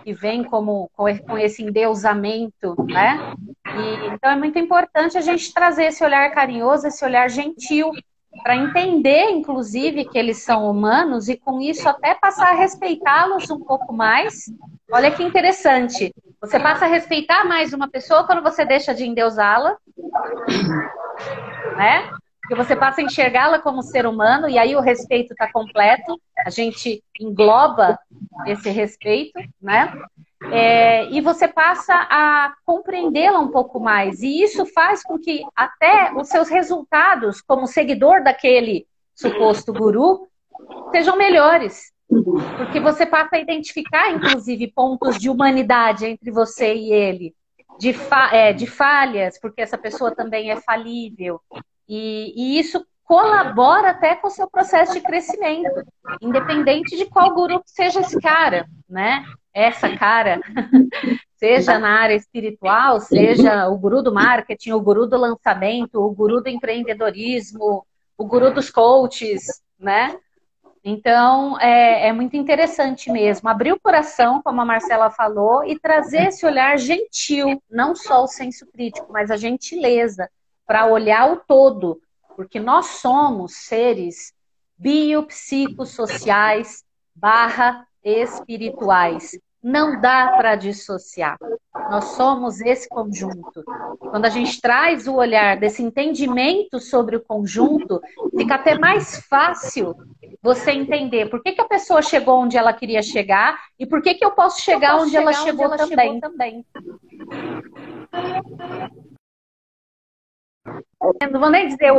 que 0.04 0.14
vem 0.14 0.42
como 0.42 0.90
com 0.96 1.38
esse 1.38 1.62
endeusamento, 1.62 2.76
né? 2.86 3.34
E, 3.66 4.08
então 4.14 4.32
é 4.32 4.36
muito 4.38 4.58
importante 4.58 5.18
a 5.18 5.22
gente 5.22 5.54
trazer 5.54 5.88
esse 5.88 6.02
olhar 6.02 6.32
carinhoso, 6.32 6.88
esse 6.88 7.04
olhar 7.04 7.30
gentil, 7.30 7.92
para 8.42 8.56
entender, 8.56 9.32
inclusive, 9.32 10.06
que 10.06 10.18
eles 10.18 10.44
são 10.44 10.70
humanos 10.70 11.28
e 11.28 11.36
com 11.36 11.60
isso 11.60 11.88
até 11.90 12.16
passar 12.16 12.54
a 12.54 12.56
respeitá-los 12.56 13.50
um 13.50 13.60
pouco 13.60 13.92
mais. 13.92 14.46
Olha 14.90 15.12
que 15.12 15.24
interessante. 15.24 16.14
Você 16.40 16.58
passa 16.58 16.86
a 16.86 16.88
respeitar 16.88 17.46
mais 17.46 17.74
uma 17.74 17.90
pessoa 17.90 18.26
quando 18.26 18.42
você 18.42 18.64
deixa 18.64 18.94
de 18.94 19.06
endeusá-la, 19.06 19.76
né? 21.76 22.10
Porque 22.48 22.64
você 22.64 22.78
passa 22.78 23.02
a 23.02 23.04
enxergá-la 23.04 23.60
como 23.60 23.84
ser 23.84 24.06
humano 24.06 24.48
e 24.48 24.58
aí 24.58 24.74
o 24.74 24.80
respeito 24.80 25.34
está 25.34 25.52
completo, 25.52 26.18
a 26.46 26.50
gente 26.50 27.04
engloba 27.20 28.00
esse 28.46 28.70
respeito, 28.70 29.38
né? 29.62 29.94
É, 30.50 31.10
e 31.10 31.20
você 31.20 31.46
passa 31.46 31.94
a 31.94 32.54
compreendê-la 32.66 33.38
um 33.38 33.50
pouco 33.50 33.82
mais. 33.82 34.22
E 34.22 34.42
isso 34.42 34.66
faz 34.68 35.04
com 35.04 35.20
que 35.20 35.42
até 35.54 36.14
os 36.16 36.30
seus 36.30 36.48
resultados 36.48 37.42
como 37.42 37.68
seguidor 37.68 38.24
daquele 38.24 38.88
suposto 39.14 39.74
guru 39.74 40.26
sejam 40.92 41.18
melhores. 41.18 41.92
Porque 42.56 42.80
você 42.80 43.06
passa 43.06 43.36
a 43.36 43.40
identificar, 43.40 44.10
inclusive, 44.12 44.72
pontos 44.72 45.18
de 45.18 45.30
humanidade 45.30 46.06
entre 46.06 46.32
você 46.32 46.74
e 46.74 46.94
ele, 46.94 47.36
de, 47.78 47.92
fa 47.92 48.34
é, 48.34 48.54
de 48.54 48.66
falhas, 48.66 49.38
porque 49.38 49.62
essa 49.62 49.78
pessoa 49.78 50.16
também 50.16 50.50
é 50.50 50.56
falível, 50.62 51.42
e, 51.88 52.34
e 52.36 52.60
isso 52.60 52.86
colabora 53.08 53.92
até 53.92 54.16
com 54.16 54.28
o 54.28 54.32
seu 54.32 54.50
processo 54.50 54.94
de 54.94 55.02
crescimento, 55.02 55.82
independente 56.22 56.98
de 56.98 57.06
qual 57.06 57.34
guru 57.34 57.62
seja 57.66 58.02
esse 58.02 58.20
cara, 58.20 58.68
né? 58.88 59.24
Essa 59.54 59.96
cara, 59.96 60.42
seja 61.40 61.80
na 61.80 62.02
área 62.02 62.16
espiritual, 62.16 63.00
seja 63.00 63.70
o 63.70 63.78
guru 63.78 64.04
do 64.04 64.14
marketing, 64.14 64.74
o 64.74 64.82
guru 64.82 65.08
do 65.08 65.18
lançamento, 65.18 66.02
o 66.02 66.14
guru 66.14 66.42
do 66.42 66.50
empreendedorismo, 66.50 67.86
o 68.18 68.26
guru 68.26 68.54
dos 68.54 68.70
coaches, 68.70 69.62
né? 69.80 70.18
Então, 70.84 71.60
é, 71.60 72.08
é, 72.08 72.14
muito 72.14 72.36
interessante 72.38 73.12
mesmo 73.12 73.50
abrir 73.50 73.74
o 73.74 73.80
coração, 73.80 74.42
como 74.42 74.62
a 74.62 74.66
Marcela 74.66 75.10
falou, 75.10 75.64
e 75.64 75.80
trazer 75.80 76.28
esse 76.28 76.46
olhar 76.46 76.78
gentil, 76.78 77.62
não 77.70 77.96
só 77.96 78.24
o 78.24 78.28
senso 78.28 78.66
crítico, 78.68 79.12
mas 79.12 79.30
a 79.32 79.38
gentileza, 79.38 80.30
para 80.68 80.86
olhar 80.86 81.32
o 81.32 81.38
todo, 81.38 82.00
porque 82.36 82.60
nós 82.60 82.86
somos 82.88 83.56
seres 83.56 84.34
biopsicossociais 84.78 86.84
barra 87.16 87.88
espirituais. 88.04 89.40
Não 89.64 90.00
dá 90.00 90.34
para 90.38 90.56
dissociar. 90.56 91.36
Nós 91.90 92.04
somos 92.16 92.62
esse 92.62 92.88
conjunto. 92.88 93.64
Quando 94.00 94.26
a 94.26 94.30
gente 94.30 94.62
traz 94.62 95.08
o 95.08 95.16
olhar 95.16 95.58
desse 95.58 95.82
entendimento 95.82 96.80
sobre 96.80 97.16
o 97.16 97.22
conjunto, 97.22 98.00
fica 98.38 98.54
até 98.56 98.78
mais 98.78 99.20
fácil 99.28 99.96
você 100.42 100.72
entender 100.72 101.30
por 101.30 101.42
que, 101.42 101.54
que 101.54 101.62
a 101.62 101.68
pessoa 101.68 102.02
chegou 102.02 102.40
onde 102.40 102.58
ela 102.58 102.72
queria 102.72 103.02
chegar 103.02 103.60
e 103.80 103.86
por 103.86 104.02
que, 104.02 104.14
que 104.14 104.24
eu 104.24 104.32
posso 104.32 104.62
chegar, 104.62 104.92
eu 104.92 105.00
posso 105.00 105.06
onde, 105.06 105.12
chegar 105.12 105.24
ela 105.24 105.32
onde, 105.32 105.44
chegou, 105.44 105.66
ela 105.66 105.78
também. 105.78 106.14
chegou 106.14 106.22
também. 106.22 106.66
Não 111.02 111.40
vou 111.40 111.50
nem 111.50 111.68
dizer. 111.68 111.92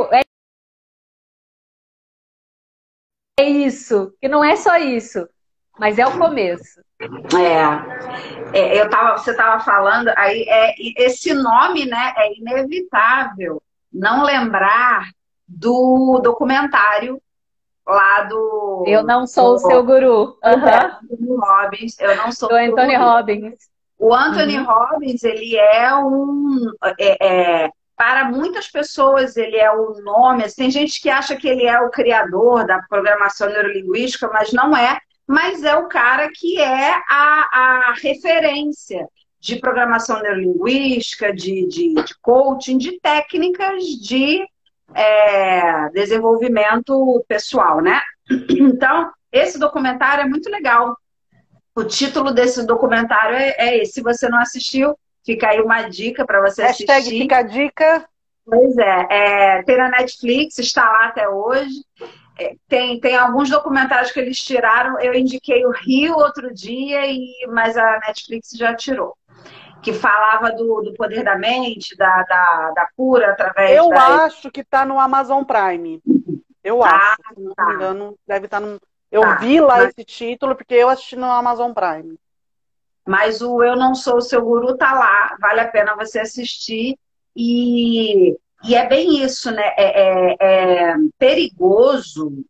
É 3.38 3.44
isso, 3.44 4.12
que 4.20 4.28
não 4.28 4.42
é 4.42 4.56
só 4.56 4.76
isso, 4.76 5.28
mas 5.78 5.98
é 5.98 6.06
o 6.06 6.18
começo. 6.18 6.80
É, 8.52 8.58
é 8.58 8.80
eu 8.80 8.90
tava, 8.90 9.16
você 9.16 9.30
estava 9.30 9.62
falando, 9.62 10.08
aí 10.16 10.44
é, 10.48 10.74
esse 11.04 11.32
nome, 11.32 11.86
né, 11.86 12.12
é 12.16 12.36
inevitável 12.36 13.62
não 13.92 14.24
lembrar 14.24 15.08
do 15.46 16.20
documentário 16.22 17.20
lá 17.86 18.22
do. 18.24 18.84
Eu 18.86 19.02
não 19.02 19.26
sou 19.26 19.50
do, 19.50 19.54
o 19.54 19.58
seu 19.58 19.84
guru. 19.84 20.38
Uhum. 20.44 21.40
Robbins, 21.40 21.98
eu 21.98 22.16
não 22.16 22.30
sou. 22.30 22.48
Do 22.48 22.56
Anthony 22.56 22.96
Robbins. 22.96 23.68
O 23.98 24.14
Anthony 24.14 24.58
uhum. 24.58 24.64
Robbins, 24.64 25.22
ele 25.24 25.56
é 25.56 25.94
um. 25.96 26.72
É, 26.98 27.26
é, 27.64 27.70
para 27.98 28.24
muitas 28.26 28.68
pessoas 28.68 29.36
ele 29.36 29.56
é 29.56 29.70
o 29.72 30.00
nome, 30.00 30.44
assim, 30.44 30.62
tem 30.62 30.70
gente 30.70 31.02
que 31.02 31.10
acha 31.10 31.34
que 31.34 31.48
ele 31.48 31.66
é 31.66 31.80
o 31.80 31.90
criador 31.90 32.64
da 32.64 32.80
programação 32.88 33.48
neurolinguística, 33.48 34.28
mas 34.28 34.52
não 34.52 34.74
é, 34.76 35.00
mas 35.26 35.64
é 35.64 35.74
o 35.76 35.88
cara 35.88 36.30
que 36.32 36.60
é 36.60 36.94
a, 37.08 37.90
a 37.90 37.94
referência 38.00 39.04
de 39.40 39.56
programação 39.56 40.22
neurolinguística, 40.22 41.34
de, 41.34 41.66
de, 41.66 41.94
de 41.94 42.14
coaching, 42.22 42.78
de 42.78 43.00
técnicas 43.00 43.82
de 43.82 44.46
é, 44.94 45.90
desenvolvimento 45.90 47.24
pessoal, 47.26 47.80
né? 47.80 48.00
Então, 48.48 49.10
esse 49.32 49.58
documentário 49.58 50.22
é 50.22 50.28
muito 50.28 50.48
legal. 50.48 50.96
O 51.74 51.84
título 51.84 52.32
desse 52.32 52.64
documentário 52.64 53.36
é, 53.36 53.54
é 53.58 53.78
esse. 53.78 53.94
Se 53.94 54.02
você 54.02 54.28
não 54.28 54.38
assistiu, 54.38 54.96
Fica 55.28 55.48
aí 55.50 55.60
uma 55.60 55.82
dica 55.82 56.24
para 56.24 56.40
você 56.40 56.62
Hashtag 56.62 56.92
assistir. 57.00 57.20
Fica 57.20 57.36
a 57.36 57.42
dica. 57.42 58.08
Pois 58.46 58.78
é, 58.78 59.06
é, 59.10 59.62
tem 59.62 59.76
na 59.76 59.90
Netflix, 59.90 60.58
está 60.58 60.90
lá 60.90 61.08
até 61.08 61.28
hoje. 61.28 61.84
é, 62.38 62.54
tem, 62.66 62.98
tem 62.98 63.14
alguns 63.14 63.50
documentários 63.50 64.10
que 64.10 64.18
eles 64.20 64.38
tiraram. 64.38 64.98
Eu 65.00 65.12
indiquei 65.12 65.66
o 65.66 65.70
Rio 65.70 66.14
outro 66.16 66.54
dia, 66.54 67.04
e, 67.06 67.46
mas 67.50 67.76
a 67.76 68.00
Netflix 68.06 68.48
já 68.56 68.74
tirou. 68.74 69.14
Que 69.82 69.92
falava 69.92 70.50
do, 70.50 70.80
do 70.80 70.94
poder 70.94 71.22
da 71.22 71.36
mente, 71.36 71.94
da, 71.94 72.22
da, 72.22 72.72
da 72.74 72.88
cura 72.96 73.32
através 73.32 73.76
Eu 73.76 73.90
da... 73.90 74.24
acho 74.24 74.50
que 74.50 74.60
está 74.62 74.86
no 74.86 74.98
Amazon 74.98 75.44
Prime. 75.44 76.00
Eu 76.64 76.78
Tá, 76.78 76.96
acho. 76.96 77.16
Se 77.34 77.40
não 77.42 77.54
tá. 77.54 77.66
me 77.66 77.74
engano, 77.74 78.16
deve 78.26 78.46
estar 78.46 78.60
no. 78.60 78.80
Eu 79.12 79.20
Tá, 79.20 79.34
vi 79.36 79.60
lá 79.60 79.76
mas- 79.76 79.88
esse 79.90 80.04
título 80.04 80.56
porque 80.56 80.74
eu 80.74 80.88
assisti 80.88 81.16
no 81.16 81.30
Amazon 81.30 81.72
Prime. 81.74 82.16
Mas 83.08 83.40
o 83.40 83.62
Eu 83.62 83.74
Não 83.74 83.94
Sou 83.94 84.16
o 84.18 84.20
Seu 84.20 84.42
Guru 84.42 84.76
tá 84.76 84.92
lá, 84.92 85.34
vale 85.40 85.60
a 85.60 85.68
pena 85.68 85.96
você 85.96 86.20
assistir. 86.20 86.94
E, 87.34 88.36
e 88.64 88.74
é 88.74 88.86
bem 88.86 89.22
isso, 89.24 89.50
né? 89.50 89.72
É, 89.78 90.02
é- 90.02 90.36
é 90.38 90.94
perigoso. 91.18 92.44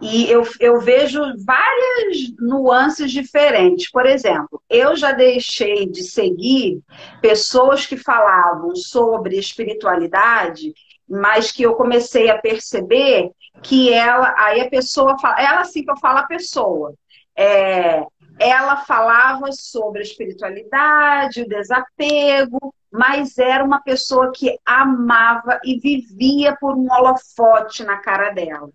E 0.00 0.30
eu, 0.30 0.42
eu 0.60 0.80
vejo 0.80 1.20
várias 1.44 2.30
nuances 2.38 3.12
diferentes. 3.12 3.90
Por 3.90 4.06
exemplo, 4.06 4.62
eu 4.70 4.96
já 4.96 5.12
deixei 5.12 5.86
de 5.86 6.02
seguir 6.02 6.80
pessoas 7.20 7.84
que 7.84 7.98
falavam 7.98 8.74
sobre 8.74 9.38
espiritualidade, 9.38 10.72
mas 11.06 11.52
que 11.52 11.64
eu 11.64 11.74
comecei 11.74 12.30
a 12.30 12.38
perceber 12.38 13.30
que 13.62 13.92
ela, 13.92 14.34
aí 14.38 14.62
a 14.62 14.70
pessoa 14.70 15.18
fala, 15.18 15.38
ela 15.38 15.64
sim 15.64 15.84
que 15.84 15.90
eu 15.90 15.98
falo 15.98 16.20
a 16.20 16.26
pessoa. 16.26 16.94
É, 17.36 18.04
ela 18.38 18.76
falava 18.78 19.52
sobre 19.52 20.00
a 20.00 20.02
espiritualidade, 20.02 21.42
o 21.42 21.48
desapego, 21.48 22.74
mas 22.90 23.38
era 23.38 23.64
uma 23.64 23.80
pessoa 23.80 24.32
que 24.32 24.58
amava 24.64 25.60
e 25.64 25.78
vivia 25.78 26.56
por 26.60 26.76
um 26.76 26.90
holofote 26.92 27.84
na 27.84 27.98
cara 27.98 28.30
dela. 28.30 28.70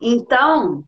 Então, 0.00 0.84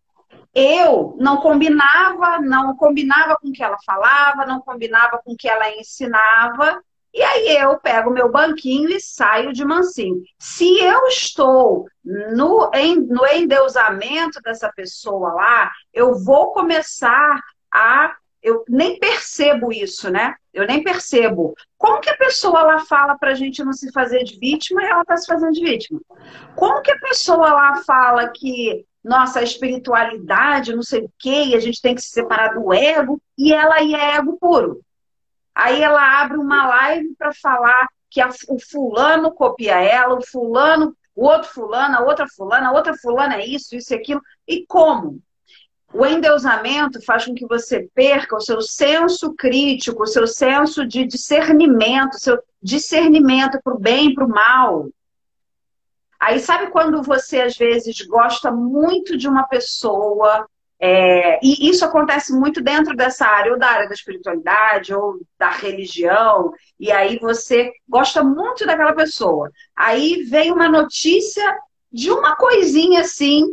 eu 0.55 1.17
não 1.19 1.39
combinava, 1.39 2.41
não 2.41 2.77
combinava 2.77 3.37
com 3.37 3.49
o 3.49 3.53
que 3.53 3.63
ela 3.63 3.79
falava, 3.85 4.47
não 4.47 4.61
combinava 4.61 5.21
com 5.25 5.33
o 5.33 5.37
que 5.37 5.49
ela 5.49 5.71
ensinava, 5.77 6.83
e 7.13 7.23
aí 7.23 7.57
eu 7.57 7.79
pego 7.79 8.11
meu 8.11 8.31
banquinho 8.31 8.89
e 8.89 9.01
saio 9.01 9.53
de 9.53 9.65
mansinho. 9.65 10.23
Se 10.39 10.79
eu 10.81 11.07
estou 11.07 11.87
no, 12.05 12.71
em, 12.73 13.01
no 13.01 13.27
endeusamento 13.27 14.41
dessa 14.43 14.71
pessoa 14.73 15.33
lá, 15.33 15.71
eu 15.93 16.15
vou 16.23 16.53
começar 16.53 17.41
a. 17.73 18.15
Eu 18.43 18.65
nem 18.67 18.99
percebo 18.99 19.71
isso, 19.71 20.11
né? 20.11 20.35
Eu 20.53 20.67
nem 20.67 20.83
percebo. 20.83 21.55
Como 21.77 22.01
que 22.01 22.09
a 22.09 22.17
pessoa 22.17 22.63
lá 22.63 22.81
fala 22.87 23.17
pra 23.19 23.35
gente 23.35 23.63
não 23.63 23.73
se 23.75 23.93
fazer 23.93 24.25
de 24.25 24.39
vítima 24.39 24.83
e 24.83 24.87
ela 24.87 25.05
tá 25.05 25.15
se 25.17 25.27
fazendo 25.27 25.53
de 25.53 25.63
vítima? 25.63 26.01
Como 26.57 26.81
que 26.81 26.91
a 26.91 26.99
pessoa 26.99 27.53
lá 27.53 27.83
fala 27.85 28.29
que, 28.31 28.87
nossa, 29.05 29.41
a 29.41 29.43
espiritualidade, 29.43 30.75
não 30.75 30.83
sei 30.83 31.05
o 31.05 31.13
quê, 31.19 31.45
e 31.49 31.55
a 31.55 31.61
gente 31.61 31.83
tem 31.83 31.95
que 31.95 32.01
se 32.01 32.09
separar 32.11 32.55
do 32.55 32.73
ego, 32.73 33.21
e 33.37 33.53
ela 33.53 33.75
aí 33.75 33.95
é 33.95 34.17
ego 34.17 34.39
puro? 34.41 34.81
Aí 35.55 35.83
ela 35.83 36.23
abre 36.23 36.39
uma 36.39 36.67
live 36.67 37.15
para 37.19 37.33
falar 37.35 37.89
que 38.09 38.21
a- 38.21 38.31
o 38.49 38.59
fulano 38.59 39.31
copia 39.33 39.81
ela, 39.81 40.15
o 40.15 40.27
fulano, 40.27 40.97
o 41.15 41.27
outro 41.27 41.51
fulano, 41.51 41.97
a 41.97 42.01
outra 42.01 42.27
fulana, 42.27 42.69
a 42.69 42.73
outra 42.73 42.95
fulana 42.97 43.35
é 43.37 43.47
isso, 43.47 43.77
isso 43.77 43.93
e 43.93 43.97
aquilo. 43.97 44.23
E 44.49 44.65
como? 44.67 45.21
O 45.93 46.07
endeusamento 46.07 47.05
faz 47.05 47.25
com 47.27 47.35
que 47.35 47.47
você 47.47 47.89
perca 47.95 48.37
o 48.37 48.41
seu 48.41 48.61
senso 48.61 49.35
crítico, 49.35 50.05
o 50.05 50.07
seu 50.07 50.27
senso 50.27 50.87
de 50.87 51.05
discernimento, 51.05 52.19
seu 52.19 52.39
discernimento 52.63 53.59
para 53.63 53.75
o 53.75 53.79
bem 53.79 54.09
e 54.11 54.15
para 54.15 54.25
o 54.25 54.29
mal. 54.29 54.89
Aí 56.19 56.39
sabe 56.39 56.71
quando 56.71 57.03
você 57.03 57.41
às 57.41 57.57
vezes 57.57 58.01
gosta 58.03 58.53
muito 58.53 59.17
de 59.17 59.27
uma 59.27 59.45
pessoa, 59.45 60.47
é, 60.79 61.39
e 61.43 61.69
isso 61.69 61.85
acontece 61.85 62.33
muito 62.33 62.63
dentro 62.63 62.95
dessa 62.95 63.27
área, 63.27 63.53
ou 63.53 63.59
da 63.59 63.67
área 63.67 63.89
da 63.89 63.95
espiritualidade, 63.95 64.95
ou 64.95 65.19
da 65.39 65.51
religião, 65.51 66.53
e 66.79 66.93
aí 66.93 67.19
você 67.19 67.73
gosta 67.89 68.23
muito 68.23 68.65
daquela 68.65 68.95
pessoa. 68.95 69.51
Aí 69.75 70.23
vem 70.25 70.53
uma 70.53 70.69
notícia 70.69 71.59
de 71.93 72.11
uma 72.11 72.37
coisinha 72.37 73.01
assim, 73.01 73.45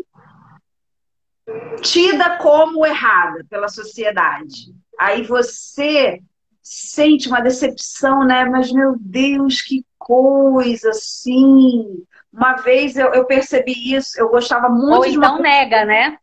tida 1.81 2.37
como 2.37 2.85
errada 2.85 3.45
pela 3.49 3.67
sociedade. 3.67 4.73
Aí 4.99 5.23
você 5.23 6.21
sente 6.61 7.27
uma 7.27 7.39
decepção, 7.39 8.25
né? 8.25 8.45
Mas 8.45 8.71
meu 8.71 8.95
Deus, 8.99 9.61
que 9.61 9.85
coisa 9.97 10.89
assim. 10.89 12.03
Uma 12.31 12.55
vez 12.55 12.97
eu, 12.97 13.13
eu 13.13 13.25
percebi 13.25 13.95
isso, 13.95 14.19
eu 14.19 14.29
gostava 14.29 14.69
muito 14.69 14.97
Ou 14.97 15.05
de 15.05 15.17
uma 15.17 15.27
então 15.27 15.39
nega, 15.39 15.85
né? 15.85 16.17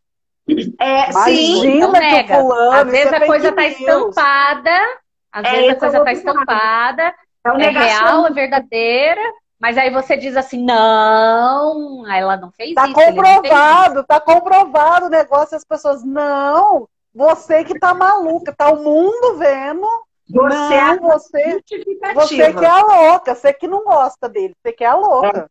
é, 0.79 1.11
sim, 1.11 1.77
então 1.77 1.91
nega. 1.91 2.35
fulano. 2.35 2.71
Às 2.73 2.91
vezes 2.91 3.11
é 3.11 3.17
a 3.17 3.25
coisa 3.25 3.51
tá 3.51 3.65
estampada, 3.65 4.99
às 5.31 5.45
É, 5.45 5.51
vezes 5.51 5.69
a 5.71 5.75
coisa 5.75 6.03
tá 6.03 6.13
estampada, 6.13 7.15
é 7.43 7.63
é 7.63 7.69
real, 7.69 8.27
é 8.27 8.31
verdadeira, 8.31 9.21
mas 9.59 9.77
aí 9.77 9.89
você 9.89 10.17
diz 10.17 10.35
assim, 10.35 10.63
não, 10.63 12.05
ela 12.11 12.37
não 12.37 12.51
fez 12.51 12.73
Tá 12.73 12.87
isso, 12.87 12.99
isso. 12.99 13.09
comprovado, 13.09 14.03
tá 14.03 14.19
comprovado 14.19 15.05
o 15.05 15.09
negócio. 15.09 15.55
As 15.55 15.63
pessoas, 15.63 16.03
não, 16.03 16.87
você 17.13 17.63
que 17.63 17.79
tá 17.79 17.93
maluca, 17.93 18.53
tá 18.55 18.69
o 18.69 18.83
mundo 18.83 19.37
vendo. 19.37 19.87
Você 20.27 20.73
é 20.73 20.95
não, 20.95 21.09
você, 21.09 21.51
justificativa. 21.51 22.21
você 22.21 22.53
que 22.53 22.65
é 22.65 22.69
a 22.69 22.81
louca, 22.81 23.35
você 23.35 23.53
que 23.53 23.67
não 23.67 23.83
gosta 23.83 24.27
dele, 24.27 24.55
você 24.61 24.73
que 24.73 24.83
é 24.83 24.87
a 24.87 24.95
louca. 24.95 25.49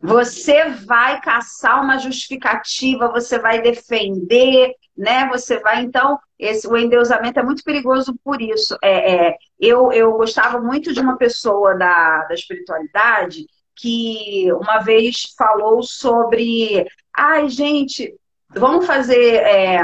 Você 0.00 0.68
vai 0.70 1.20
caçar 1.20 1.82
uma 1.82 1.96
justificativa, 1.98 3.08
você 3.08 3.38
vai 3.38 3.62
defender, 3.62 4.74
né? 4.96 5.28
Você 5.28 5.58
vai, 5.60 5.82
então, 5.82 6.18
esse, 6.38 6.66
o 6.68 6.76
endeusamento 6.76 7.40
é 7.40 7.42
muito 7.42 7.64
perigoso 7.64 8.14
por 8.24 8.40
isso. 8.40 8.76
É, 8.82 9.28
é, 9.28 9.36
eu, 9.58 9.92
eu 9.92 10.12
gostava 10.12 10.60
muito 10.60 10.92
de 10.92 11.00
uma 11.00 11.16
pessoa 11.16 11.74
da, 11.74 12.24
da 12.24 12.34
espiritualidade 12.34 13.46
que 13.74 14.52
uma 14.52 14.80
vez 14.80 15.34
falou 15.36 15.82
sobre 15.82 16.86
ai, 17.16 17.48
gente, 17.48 18.14
vamos 18.50 18.86
fazer 18.86 19.36
é, 19.36 19.82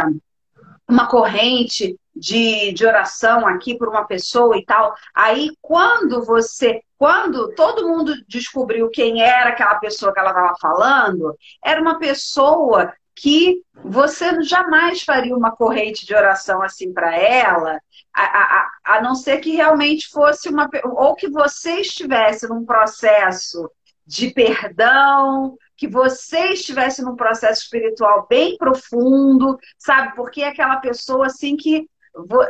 uma 0.89 1.07
corrente 1.07 1.99
de, 2.15 2.73
de 2.73 2.87
oração 2.87 3.47
aqui 3.47 3.77
por 3.77 3.89
uma 3.89 4.05
pessoa 4.05 4.57
e 4.57 4.65
tal. 4.65 4.95
Aí, 5.15 5.51
quando 5.61 6.25
você, 6.25 6.81
quando 6.97 7.55
todo 7.55 7.87
mundo 7.87 8.15
descobriu 8.27 8.91
quem 8.91 9.23
era 9.23 9.51
aquela 9.51 9.77
pessoa 9.77 10.13
que 10.13 10.19
ela 10.19 10.31
estava 10.31 10.55
falando, 10.61 11.37
era 11.65 11.81
uma 11.81 11.99
pessoa 11.99 12.93
que 13.21 13.63
você 13.83 14.43
jamais 14.43 15.03
faria 15.03 15.37
uma 15.37 15.51
corrente 15.51 16.07
de 16.07 16.15
oração 16.15 16.63
assim 16.63 16.93
para 16.93 17.17
ela, 17.17 17.81
a, 18.15 18.23
a, 18.23 18.71
a 18.85 19.03
não 19.03 19.15
ser 19.15 19.39
que 19.39 19.57
realmente 19.57 20.09
fosse 20.09 20.49
uma. 20.49 20.69
ou 20.85 21.15
que 21.15 21.29
você 21.29 21.81
estivesse 21.81 22.49
num 22.49 22.65
processo 22.65 23.71
de 24.07 24.31
perdão, 24.31 25.57
que 25.77 25.87
você 25.87 26.53
estivesse 26.53 27.03
num 27.03 27.17
processo 27.17 27.63
espiritual 27.63 28.27
bem 28.29 28.57
profundo, 28.57 29.59
sabe? 29.79 30.15
Porque 30.15 30.43
é 30.43 30.49
aquela 30.49 30.77
pessoa 30.77 31.27
assim 31.27 31.57
que 31.57 31.87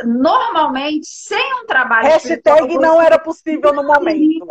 normalmente 0.05 1.07
sem 1.07 1.55
um 1.55 1.67
trabalho 1.67 2.09
Hashtag 2.09 2.79
não 2.79 3.01
era 3.01 3.19
possível 3.19 3.73
no 3.73 3.83
momento. 3.83 4.47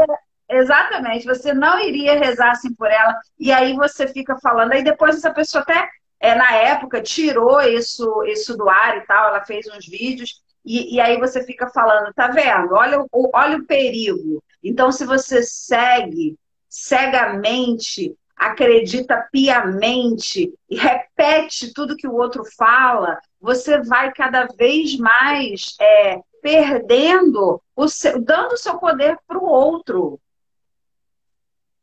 Exatamente, 0.50 1.26
você 1.26 1.54
não 1.54 1.80
iria 1.80 2.18
rezar 2.18 2.52
assim 2.52 2.74
por 2.74 2.90
ela, 2.90 3.18
e 3.38 3.52
aí 3.52 3.74
você 3.74 4.08
fica 4.08 4.38
falando, 4.42 4.72
aí 4.72 4.84
depois 4.84 5.16
essa 5.18 5.34
pessoa 5.34 5.62
até, 5.62 5.90
é, 6.20 6.36
na 6.36 6.52
época, 6.54 7.02
tirou 7.02 7.62
isso, 7.62 8.24
isso 8.26 8.56
do 8.58 8.70
ar 8.70 8.98
e 8.98 9.02
tal, 9.06 9.30
ela 9.30 9.46
fez 9.46 9.68
uns 9.68 9.86
vídeos, 9.86 10.42
e, 10.66 10.96
e 10.96 11.00
aí 11.00 11.18
você 11.18 11.44
fica 11.46 11.68
falando, 11.70 12.14
tá 12.14 12.28
vendo? 12.28 12.74
Olha, 12.74 13.00
o- 13.12 13.30
olha 13.34 13.58
o 13.58 13.66
perigo. 13.66 14.44
Então, 14.64 14.92
se 14.92 15.06
você 15.06 15.42
segue 15.44 16.36
cegamente, 16.68 18.16
acredita 18.36 19.28
piamente 19.32 20.54
e 20.70 20.76
repete 20.78 21.74
tudo 21.74 21.96
que 21.96 22.08
o 22.08 22.14
outro 22.16 22.44
fala, 22.58 23.20
você 23.40 23.82
vai 23.82 24.12
cada 24.14 24.46
vez 24.58 24.98
mais 24.98 25.76
é, 25.80 26.20
perdendo, 26.42 27.62
o 27.76 27.88
seu, 27.88 28.22
dando 28.22 28.54
o 28.54 28.58
seu 28.58 28.78
poder 28.78 29.18
para 29.28 29.38
o 29.40 29.46
outro. 29.46 30.20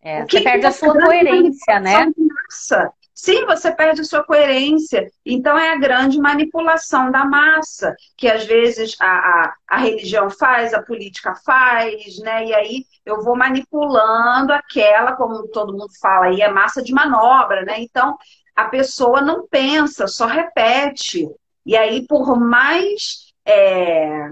É, 0.02 0.22
O 0.22 0.26
que 0.26 0.38
você 0.38 0.44
perde 0.44 0.66
a 0.66 0.70
que 0.70 0.76
sua 0.76 0.92
grande 0.92 1.06
coerência, 1.06 1.80
né? 1.80 2.12
massa. 2.18 2.92
Sim, 3.14 3.46
você 3.46 3.70
perde 3.70 4.04
sua 4.04 4.24
coerência. 4.24 5.08
Então 5.24 5.56
é 5.56 5.72
a 5.72 5.78
grande 5.78 6.18
manipulação 6.18 7.10
da 7.10 7.24
massa, 7.24 7.94
que 8.16 8.28
às 8.28 8.44
vezes 8.44 8.96
a, 9.00 9.06
a, 9.06 9.54
a 9.68 9.76
religião 9.78 10.28
faz, 10.28 10.74
a 10.74 10.82
política 10.82 11.34
faz, 11.46 12.18
né? 12.18 12.46
E 12.46 12.54
aí 12.54 12.84
eu 13.06 13.22
vou 13.22 13.36
manipulando 13.36 14.52
aquela, 14.52 15.14
como 15.14 15.46
todo 15.48 15.72
mundo 15.72 15.92
fala 16.00 16.26
aí, 16.26 16.40
é 16.40 16.50
massa 16.50 16.82
de 16.82 16.92
manobra, 16.92 17.62
né? 17.64 17.76
Então 17.78 18.16
a 18.54 18.64
pessoa 18.66 19.20
não 19.20 19.46
pensa, 19.46 20.08
só 20.08 20.26
repete. 20.26 21.28
E 21.64 21.76
aí, 21.76 22.06
por 22.06 22.38
mais 22.38 23.32
é, 23.46 24.28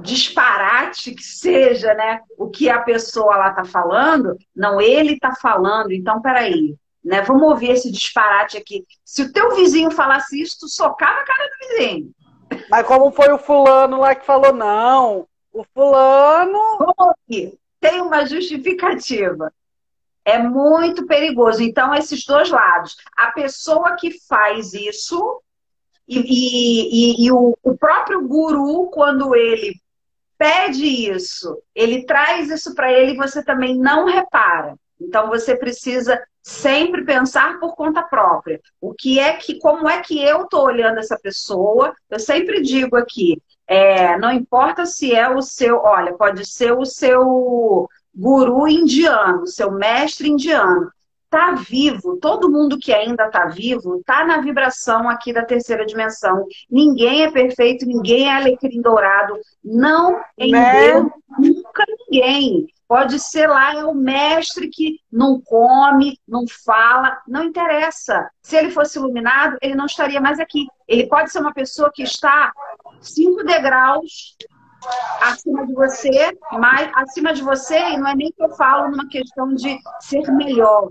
disparate 0.00 1.14
que 1.14 1.22
seja, 1.22 1.94
né? 1.94 2.20
O 2.38 2.50
que 2.50 2.68
a 2.70 2.80
pessoa 2.80 3.36
lá 3.36 3.52
tá 3.52 3.64
falando, 3.64 4.36
não 4.54 4.80
ele 4.80 5.18
tá 5.18 5.34
falando. 5.34 5.92
Então, 5.92 6.20
peraí, 6.20 6.76
né? 7.04 7.22
Vamos 7.22 7.42
ouvir 7.42 7.70
esse 7.70 7.90
disparate 7.90 8.56
aqui. 8.56 8.84
Se 9.04 9.22
o 9.22 9.32
teu 9.32 9.54
vizinho 9.54 9.90
falasse 9.90 10.40
isso, 10.40 10.58
tu 10.60 10.68
socava 10.68 11.20
a 11.20 11.24
cara 11.24 11.48
do 11.48 11.68
vizinho. 11.68 12.10
Mas 12.70 12.86
como 12.86 13.10
foi 13.10 13.32
o 13.32 13.38
fulano 13.38 13.98
lá 13.98 14.14
que 14.14 14.26
falou, 14.26 14.52
não, 14.52 15.26
o 15.52 15.64
fulano. 15.74 16.58
Vamos 16.78 16.94
ouvir. 16.98 17.58
Tem 17.80 18.00
uma 18.00 18.24
justificativa. 18.24 19.52
É 20.24 20.38
muito 20.38 21.06
perigoso. 21.06 21.62
Então, 21.62 21.94
esses 21.94 22.24
dois 22.24 22.50
lados. 22.50 22.96
A 23.16 23.32
pessoa 23.32 23.96
que 23.96 24.10
faz 24.28 24.72
isso 24.72 25.42
e, 26.06 26.18
e, 26.18 27.24
e, 27.24 27.26
e 27.26 27.32
o, 27.32 27.56
o 27.62 27.76
próprio 27.76 28.26
guru, 28.26 28.88
quando 28.90 29.34
ele 29.34 29.74
pede 30.36 30.84
isso, 30.84 31.62
ele 31.74 32.04
traz 32.04 32.50
isso 32.50 32.74
para 32.74 32.92
ele 32.92 33.12
e 33.12 33.16
você 33.16 33.44
também 33.44 33.78
não 33.78 34.06
repara. 34.06 34.76
Então 35.00 35.28
você 35.28 35.56
precisa 35.56 36.20
sempre 36.42 37.04
pensar 37.04 37.60
por 37.60 37.74
conta 37.76 38.02
própria. 38.02 38.60
O 38.80 38.92
que 38.92 39.20
é 39.20 39.34
que, 39.34 39.58
como 39.58 39.88
é 39.88 40.00
que 40.00 40.22
eu 40.22 40.42
estou 40.42 40.64
olhando 40.64 40.98
essa 40.98 41.18
pessoa? 41.18 41.94
Eu 42.10 42.18
sempre 42.18 42.60
digo 42.60 42.96
aqui, 42.96 43.40
é, 43.66 44.18
não 44.18 44.32
importa 44.32 44.84
se 44.84 45.14
é 45.14 45.28
o 45.28 45.40
seu, 45.40 45.78
olha, 45.78 46.12
pode 46.14 46.44
ser 46.44 46.72
o 46.72 46.84
seu 46.84 47.88
guru 48.14 48.68
indiano, 48.68 49.46
seu 49.46 49.70
mestre 49.70 50.28
indiano 50.28 50.90
está 51.32 51.54
vivo, 51.54 52.18
todo 52.18 52.50
mundo 52.50 52.78
que 52.78 52.92
ainda 52.92 53.24
está 53.24 53.46
vivo 53.46 53.96
está 53.96 54.22
na 54.24 54.42
vibração 54.42 55.08
aqui 55.08 55.32
da 55.32 55.42
terceira 55.42 55.86
dimensão. 55.86 56.46
Ninguém 56.70 57.24
é 57.24 57.30
perfeito, 57.30 57.86
ninguém 57.86 58.28
é 58.28 58.36
alecrim 58.36 58.82
dourado, 58.82 59.38
não 59.64 60.20
em 60.36 60.52
né? 60.52 60.92
Deus, 60.92 61.10
nunca 61.38 61.84
ninguém. 61.88 62.66
Pode 62.92 63.18
ser 63.20 63.46
lá, 63.46 63.74
é 63.74 63.86
o 63.86 63.94
mestre 63.94 64.68
que 64.68 65.00
não 65.10 65.40
come, 65.40 66.20
não 66.28 66.44
fala, 66.46 67.22
não 67.26 67.42
interessa. 67.42 68.28
Se 68.42 68.54
ele 68.54 68.70
fosse 68.70 68.98
iluminado, 68.98 69.56
ele 69.62 69.74
não 69.74 69.86
estaria 69.86 70.20
mais 70.20 70.38
aqui. 70.38 70.66
Ele 70.86 71.06
pode 71.06 71.32
ser 71.32 71.38
uma 71.38 71.54
pessoa 71.54 71.90
que 71.90 72.02
está 72.02 72.52
cinco 73.00 73.44
degraus 73.44 74.36
acima 75.22 75.66
de 75.66 75.72
você, 75.72 76.36
mas 76.52 76.90
acima 76.94 77.32
de 77.32 77.40
você, 77.40 77.78
e 77.78 77.96
não 77.96 78.08
é 78.08 78.14
nem 78.14 78.30
que 78.30 78.42
eu 78.42 78.50
falo 78.56 78.90
numa 78.90 79.08
questão 79.08 79.54
de 79.54 79.78
ser 80.00 80.30
melhor, 80.30 80.90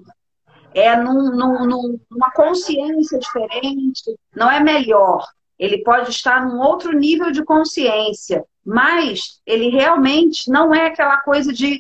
é 0.73 0.95
num, 0.95 1.35
num, 1.35 1.99
numa 2.09 2.31
consciência 2.31 3.19
diferente, 3.19 4.17
não 4.35 4.49
é 4.49 4.59
melhor. 4.59 5.23
Ele 5.59 5.83
pode 5.83 6.09
estar 6.09 6.43
num 6.47 6.61
outro 6.61 6.97
nível 6.97 7.29
de 7.29 7.45
consciência, 7.45 8.43
mas 8.65 9.39
ele 9.45 9.69
realmente 9.69 10.49
não 10.49 10.73
é 10.73 10.87
aquela 10.87 11.17
coisa 11.17 11.53
de 11.53 11.79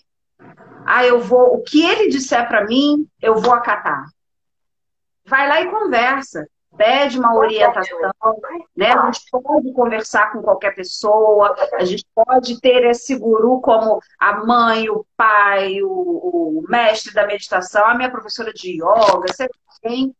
ah, 0.85 1.05
eu 1.05 1.19
vou, 1.21 1.55
o 1.55 1.63
que 1.63 1.85
ele 1.85 2.09
disser 2.09 2.47
para 2.47 2.65
mim, 2.65 3.07
eu 3.21 3.35
vou 3.35 3.53
acatar. 3.53 4.05
Vai 5.25 5.47
lá 5.47 5.61
e 5.61 5.69
conversa 5.69 6.45
pede 6.77 7.19
uma 7.19 7.35
orientação, 7.35 7.99
né? 8.75 8.91
A 8.91 9.11
gente 9.11 9.29
pode 9.29 9.73
conversar 9.73 10.31
com 10.31 10.41
qualquer 10.41 10.73
pessoa, 10.73 11.55
a 11.73 11.85
gente 11.85 12.05
pode 12.15 12.59
ter 12.59 12.85
esse 12.85 13.15
guru 13.17 13.59
como 13.61 13.99
a 14.19 14.45
mãe, 14.45 14.89
o 14.89 15.05
pai, 15.17 15.81
o, 15.81 15.89
o 15.89 16.63
mestre 16.67 17.13
da 17.13 17.27
meditação, 17.27 17.85
a 17.85 17.95
minha 17.95 18.09
professora 18.09 18.53
de 18.53 18.77
yoga, 18.77 19.27
você 19.27 19.49
tem. 19.81 20.15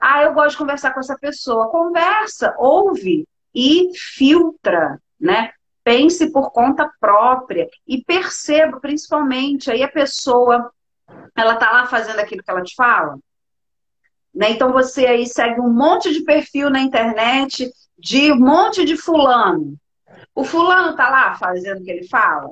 Ah, 0.00 0.22
eu 0.22 0.32
gosto 0.32 0.50
de 0.52 0.58
conversar 0.58 0.94
com 0.94 1.00
essa 1.00 1.18
pessoa. 1.18 1.70
Conversa, 1.70 2.54
ouve 2.58 3.26
e 3.54 3.90
filtra, 3.94 5.00
né? 5.20 5.50
Pense 5.88 6.30
por 6.30 6.52
conta 6.52 6.92
própria 7.00 7.66
e 7.86 8.04
perceba, 8.04 8.78
principalmente, 8.78 9.70
aí 9.70 9.82
a 9.82 9.88
pessoa, 9.88 10.70
ela 11.34 11.56
tá 11.56 11.72
lá 11.72 11.86
fazendo 11.86 12.18
aquilo 12.20 12.42
que 12.42 12.50
ela 12.50 12.62
te 12.62 12.74
fala, 12.74 13.18
né? 14.34 14.50
Então 14.50 14.70
você 14.70 15.06
aí 15.06 15.26
segue 15.26 15.58
um 15.58 15.72
monte 15.72 16.12
de 16.12 16.24
perfil 16.24 16.68
na 16.68 16.80
internet 16.80 17.72
de 17.98 18.30
um 18.30 18.38
monte 18.38 18.84
de 18.84 18.98
fulano. 18.98 19.78
O 20.34 20.44
fulano 20.44 20.94
tá 20.94 21.08
lá 21.08 21.34
fazendo 21.36 21.80
o 21.80 21.82
que 21.82 21.90
ele 21.90 22.06
fala. 22.06 22.50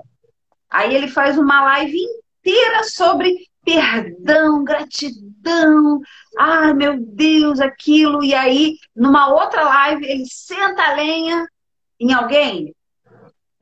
Aí 0.70 0.94
ele 0.94 1.09
faz 1.09 1.37
uma 1.37 1.62
live 1.62 1.99
inteira 2.40 2.85
sobre 2.85 3.37
perdão, 3.62 4.64
gratidão. 4.64 6.01
Ai, 6.38 6.72
meu 6.72 6.99
Deus, 6.99 7.61
aquilo. 7.61 8.25
E 8.25 8.35
aí, 8.35 8.79
numa 8.96 9.29
outra 9.29 9.62
live, 9.62 10.07
ele 10.07 10.25
senta 10.25 10.83
a 10.83 10.94
lenha 10.94 11.46
em 12.01 12.14
alguém 12.14 12.75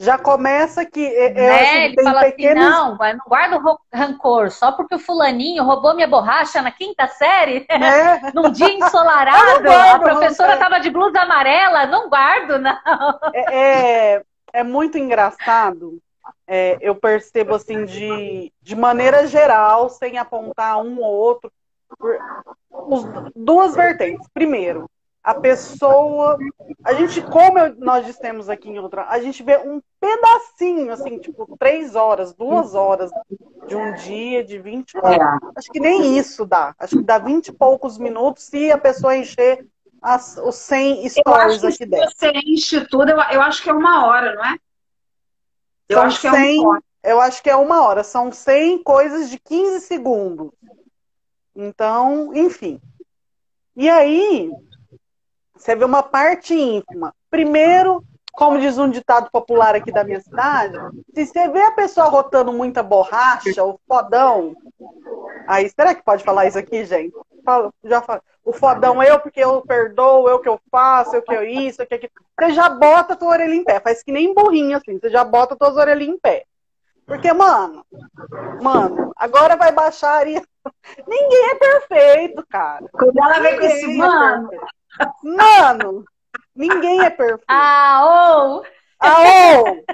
já 0.05 0.19
começa 0.19 0.85
que. 0.85 1.05
É, 1.05 1.33
né? 1.33 1.85
Ele 1.87 2.03
fala 2.03 2.21
assim, 2.21 2.31
pequenos... 2.31 2.65
assim: 2.65 2.73
não, 2.73 2.97
não 2.97 3.25
guarda 3.27 3.61
rancor, 3.93 4.51
só 4.51 4.73
porque 4.73 4.95
o 4.95 4.99
fulaninho 4.99 5.65
roubou 5.65 5.95
minha 5.95 6.07
borracha 6.07 6.61
na 6.63 6.71
quinta 6.71 7.09
série, 7.09 7.67
né? 7.71 8.31
num 8.35 8.51
dia 8.51 8.71
ensolarado, 8.75 9.69
a 9.69 9.99
professora 9.99 10.55
estava 10.55 10.79
de 10.79 10.91
blusa 10.91 11.21
amarela, 11.21 11.87
não 11.87 12.09
guardo, 12.09 12.59
não. 12.59 13.19
É, 13.33 14.15
é, 14.17 14.23
é 14.53 14.63
muito 14.63 14.99
engraçado. 14.99 15.99
É, 16.47 16.79
eu 16.81 16.95
percebo 16.95 17.55
assim 17.55 17.85
de, 17.85 18.53
de 18.61 18.77
maneira 18.77 19.27
geral, 19.27 19.89
sem 19.89 20.19
apontar 20.19 20.79
um 20.79 21.01
ou 21.01 21.13
outro, 21.13 21.51
por, 21.99 22.19
os, 22.71 23.05
duas 23.35 23.75
vertentes. 23.75 24.27
Primeiro, 24.33 24.89
a 25.25 25.35
pessoa. 25.35 26.39
A 26.85 26.93
gente, 26.93 27.23
como 27.23 27.59
eu, 27.59 27.75
nós 27.77 28.05
dissemos 28.05 28.51
aqui 28.51 28.69
em 28.69 28.79
outra, 28.79 29.07
a 29.09 29.19
gente 29.19 29.43
vê 29.43 29.57
um 29.57 29.81
pedacinho, 29.99 30.93
assim, 30.93 31.19
tipo, 31.19 31.57
três 31.59 31.97
horas, 31.97 32.35
duas 32.35 32.75
horas 32.75 33.11
de 33.67 33.75
um 33.75 33.95
dia, 33.95 34.45
de 34.45 34.59
vinte. 34.59 34.95
É. 34.99 35.01
Acho 35.57 35.73
que 35.73 35.81
nem 35.81 36.19
isso 36.19 36.45
dá. 36.45 36.75
Acho 36.79 36.99
que 36.99 37.03
dá 37.03 37.19
vinte 37.19 37.49
e 37.49 37.53
poucos 37.53 37.97
minutos 37.97 38.45
se 38.45 38.71
a 38.71 38.77
pessoa 38.77 39.17
encher 39.17 39.67
as, 40.03 40.37
os 40.37 40.57
100 40.57 41.09
stories 41.09 41.65
aqui 41.65 41.87
dentro. 41.87 42.11
Se 42.11 42.17
você 42.19 42.33
enche 42.45 42.87
tudo, 42.87 43.09
eu, 43.09 43.17
eu 43.17 43.41
acho 43.41 43.63
que 43.63 43.71
é 43.71 43.73
uma 43.73 44.07
hora, 44.07 44.35
não 44.35 44.45
é? 44.45 44.59
Eu 45.89 45.97
São 45.97 46.07
acho 46.07 46.21
que 46.21 46.31
100, 46.31 46.57
é 46.59 46.61
uma 46.61 46.71
hora. 46.71 46.83
Eu 47.03 47.21
acho 47.21 47.43
que 47.43 47.51
é 47.51 47.57
uma 47.57 47.83
hora. 47.83 48.05
São 48.05 48.31
100 48.31 48.83
coisas 48.83 49.31
de 49.31 49.39
15 49.39 49.81
segundos. 49.81 50.51
Então, 51.57 52.35
enfim. 52.35 52.79
E 53.75 53.89
aí, 53.89 54.51
você 55.57 55.75
vê 55.75 55.85
uma 55.85 56.03
parte 56.03 56.55
ínfima. 56.55 57.15
Primeiro, 57.31 58.05
como 58.33 58.59
diz 58.59 58.77
um 58.79 58.91
ditado 58.91 59.31
popular 59.31 59.75
aqui 59.75 59.93
da 59.93 60.05
minha 60.05 60.21
cidade, 60.21 60.77
se 61.15 61.27
você 61.27 61.49
vê 61.49 61.63
a 61.63 61.73
pessoa 61.73 62.09
rotando 62.09 62.53
muita 62.53 62.83
borracha, 62.83 63.65
o 63.65 63.79
fodão. 63.87 64.57
Aí, 65.47 65.69
será 65.69 65.95
que 65.95 66.03
pode 66.03 66.25
falar 66.25 66.47
isso 66.47 66.59
aqui, 66.59 66.85
gente? 66.85 67.15
Fala, 67.45 67.73
já 67.85 68.01
fala. 68.03 68.23
O 68.45 68.53
fodão 68.53 69.03
eu, 69.03 69.19
porque 69.21 69.41
eu 69.41 69.63
perdoo, 69.63 70.29
eu 70.29 70.39
que 70.39 70.49
eu 70.49 70.61
faço, 70.71 71.17
eu 71.17 71.23
que 71.23 71.33
eu 71.33 71.45
isso, 71.45 71.81
eu 71.81 71.87
que 71.87 71.95
aquilo. 71.95 72.13
Você 72.39 72.51
já 72.51 72.69
bota 72.69 73.15
a 73.15 73.17
tua 73.17 73.29
orelha 73.29 73.55
em 73.55 73.65
pé. 73.65 73.81
Faz 73.81 74.03
que 74.03 74.13
nem 74.13 74.35
burrinho 74.35 74.77
assim. 74.77 74.99
Você 74.99 75.09
já 75.09 75.25
bota 75.25 75.55
as 75.55 75.59
tuas 75.59 75.77
orelhinhas 75.77 76.17
em 76.17 76.19
pé. 76.19 76.45
Porque, 77.07 77.33
mano, 77.33 77.85
mano, 78.61 79.13
agora 79.17 79.57
vai 79.57 79.73
baixar 79.73 80.27
e. 80.27 80.35
Ninguém 81.07 81.51
é 81.51 81.55
perfeito, 81.55 82.45
cara. 82.49 82.87
Quando 82.93 83.17
ela 83.19 83.41
vem 83.41 83.59
com 83.59 83.67
esse 83.67 83.85
é 83.85 83.97
mano. 83.97 84.51
É 84.53 84.59
Mano, 85.23 86.05
ninguém 86.55 87.05
é 87.05 87.11
perfeito. 87.11 87.45
Aô! 87.49 88.65
Aô! 88.99 89.85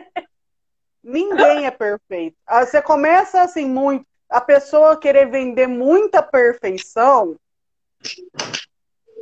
Ninguém 1.03 1.67
é 1.67 1.71
perfeito. 1.71 2.37
Ah, 2.47 2.65
você 2.65 2.83
começa 2.83 3.43
assim 3.43 3.67
muito, 3.67 4.07
a 4.29 4.41
pessoa 4.41 4.99
querer 4.99 5.31
vender 5.31 5.67
muita 5.67 6.23
perfeição, 6.23 7.37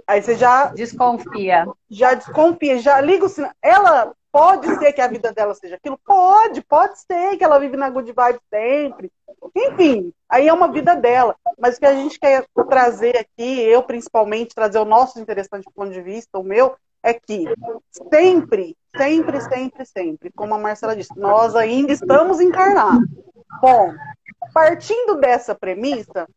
aí 0.07 0.21
você 0.21 0.37
já 0.37 0.67
desconfia. 0.67 1.67
Já 1.89 2.15
desconfia, 2.15 2.79
já 2.79 3.01
liga 3.01 3.27
o 3.27 3.29
sinal. 3.29 3.53
Ela 3.63 4.13
pode 4.39 4.79
ser 4.79 4.93
que 4.93 5.01
a 5.01 5.09
vida 5.09 5.33
dela 5.33 5.53
seja 5.53 5.75
aquilo, 5.75 5.99
pode, 5.99 6.63
pode 6.63 7.01
ser 7.01 7.37
que 7.37 7.43
ela 7.43 7.59
vive 7.59 7.77
na 7.77 7.91
good 7.91 8.13
vibe 8.13 8.39
sempre. 8.49 9.11
Enfim, 9.57 10.13
aí 10.29 10.47
é 10.47 10.53
uma 10.53 10.71
vida 10.71 10.95
dela. 10.95 11.35
Mas 11.59 11.77
o 11.77 11.81
que 11.81 11.87
a 11.87 11.95
gente 11.95 12.21
quer 12.21 12.47
trazer 12.69 13.17
aqui, 13.17 13.61
eu 13.63 13.83
principalmente, 13.83 14.55
trazer 14.55 14.79
o 14.79 14.85
nosso 14.85 15.19
interessante 15.19 15.67
ponto 15.75 15.91
de 15.91 16.01
vista, 16.01 16.39
o 16.39 16.45
meu, 16.45 16.77
é 17.03 17.13
que 17.13 17.47
sempre, 18.13 18.77
sempre, 18.97 19.41
sempre, 19.41 19.87
sempre, 19.87 20.33
como 20.33 20.55
a 20.55 20.59
Marcela 20.59 20.95
disse, 20.95 21.19
nós 21.19 21.57
ainda 21.57 21.93
estamos 21.93 22.41
encarnados. 22.41 23.09
Bom, 23.61 23.93
partindo 24.55 25.17
dessa 25.17 25.53
premissa, 25.53 26.29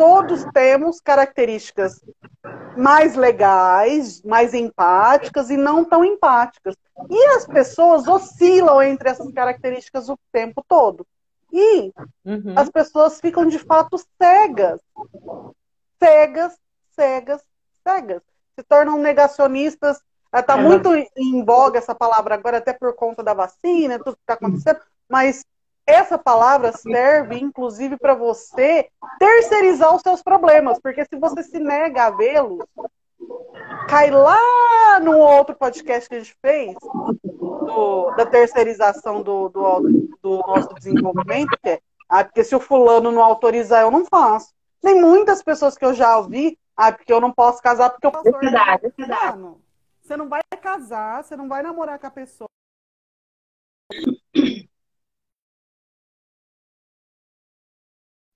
todos 0.00 0.46
temos 0.54 0.98
características 0.98 2.02
mais 2.74 3.14
legais, 3.14 4.22
mais 4.22 4.54
empáticas 4.54 5.50
e 5.50 5.58
não 5.58 5.84
tão 5.84 6.02
empáticas. 6.02 6.74
E 7.10 7.26
as 7.36 7.46
pessoas 7.46 8.08
oscilam 8.08 8.82
entre 8.82 9.10
essas 9.10 9.30
características 9.30 10.08
o 10.08 10.18
tempo 10.32 10.64
todo. 10.66 11.06
E 11.52 11.92
uhum. 12.24 12.54
as 12.56 12.70
pessoas 12.70 13.20
ficam 13.20 13.44
de 13.44 13.58
fato 13.58 13.98
cegas. 14.16 14.80
Cegas, 16.02 16.56
cegas, 16.92 17.42
cegas. 17.86 18.22
Se 18.58 18.62
tornam 18.62 18.96
negacionistas. 18.96 20.00
Está 20.34 20.58
é, 20.58 20.62
muito 20.62 20.94
em 20.94 21.44
voga 21.44 21.76
essa 21.76 21.94
palavra 21.94 22.36
agora, 22.36 22.56
até 22.56 22.72
por 22.72 22.94
conta 22.94 23.22
da 23.22 23.34
vacina, 23.34 23.98
tudo 23.98 24.16
que 24.16 24.22
está 24.22 24.32
acontecendo. 24.32 24.80
Mas 25.06 25.44
essa 25.90 26.18
palavra 26.18 26.72
serve, 26.72 27.38
inclusive, 27.38 27.96
para 27.96 28.14
você 28.14 28.88
terceirizar 29.18 29.94
os 29.94 30.02
seus 30.02 30.22
problemas, 30.22 30.78
porque 30.80 31.04
se 31.04 31.16
você 31.16 31.42
se 31.42 31.58
nega 31.58 32.04
a 32.04 32.10
vê-los, 32.10 32.64
cai 33.88 34.10
lá 34.10 35.00
no 35.02 35.18
outro 35.18 35.54
podcast 35.54 36.08
que 36.08 36.14
a 36.14 36.18
gente 36.18 36.36
fez, 36.40 36.76
do, 37.22 38.10
da 38.16 38.26
terceirização 38.26 39.22
do, 39.22 39.48
do, 39.48 39.80
do, 40.22 40.38
nosso 40.38 40.74
desenvolvimento, 40.74 41.56
que 41.62 41.70
é, 41.70 41.80
ah, 42.08 42.24
porque 42.24 42.44
se 42.44 42.54
o 42.54 42.60
fulano 42.60 43.12
não 43.12 43.22
autorizar, 43.22 43.82
eu 43.82 43.90
não 43.90 44.04
faço. 44.04 44.52
Tem 44.80 45.00
muitas 45.00 45.42
pessoas 45.42 45.76
que 45.76 45.84
eu 45.84 45.94
já 45.94 46.16
ouvi, 46.16 46.58
ah, 46.76 46.92
porque 46.92 47.12
eu 47.12 47.20
não 47.20 47.32
posso 47.32 47.62
casar 47.62 47.90
porque 47.90 48.06
o 48.06 48.12
pastor... 48.12 48.40
Verdade, 48.40 48.86
é 48.86 48.90
verdade. 48.96 49.54
Você 50.02 50.16
não 50.16 50.28
vai 50.28 50.40
casar, 50.60 51.22
você 51.22 51.36
não 51.36 51.48
vai 51.48 51.62
namorar 51.62 51.98
com 51.98 52.06
a 52.06 52.10
pessoa. 52.10 52.48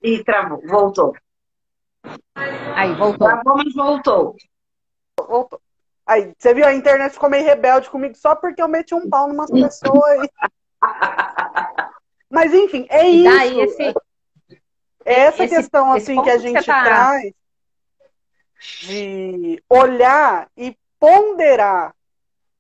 E 0.05 0.23
travou, 0.23 0.61
voltou. 0.67 1.17
Aí, 2.77 2.95
voltou. 2.95 3.27
Travou, 3.27 3.57
mas 3.57 3.75
voltou. 3.75 4.37
Voltou. 5.19 5.59
Aí, 6.05 6.35
você 6.37 6.53
viu, 6.53 6.67
a 6.67 6.75
internet 6.75 7.15
ficou 7.15 7.31
meio 7.31 7.43
rebelde 7.43 7.89
comigo 7.89 8.15
só 8.15 8.37
porque 8.37 8.61
eu 8.61 8.69
meti 8.69 8.95
um 8.95 9.09
pau 9.09 9.27
numa 9.27 9.47
pessoa 9.47 10.07
aí. 10.09 10.29
Mas, 12.29 12.53
enfim, 12.53 12.87
é 12.91 13.09
isso. 13.09 13.35
Daí, 13.35 13.61
esse, 13.61 13.95
Essa 15.07 15.45
esse, 15.45 15.57
questão, 15.57 15.93
assim, 15.95 16.21
que 16.21 16.29
a 16.29 16.37
gente 16.37 16.59
que 16.59 16.67
tá... 16.67 16.85
traz 16.85 17.33
de 18.83 19.63
olhar 19.71 20.51
e 20.55 20.77
ponderar. 21.01 21.95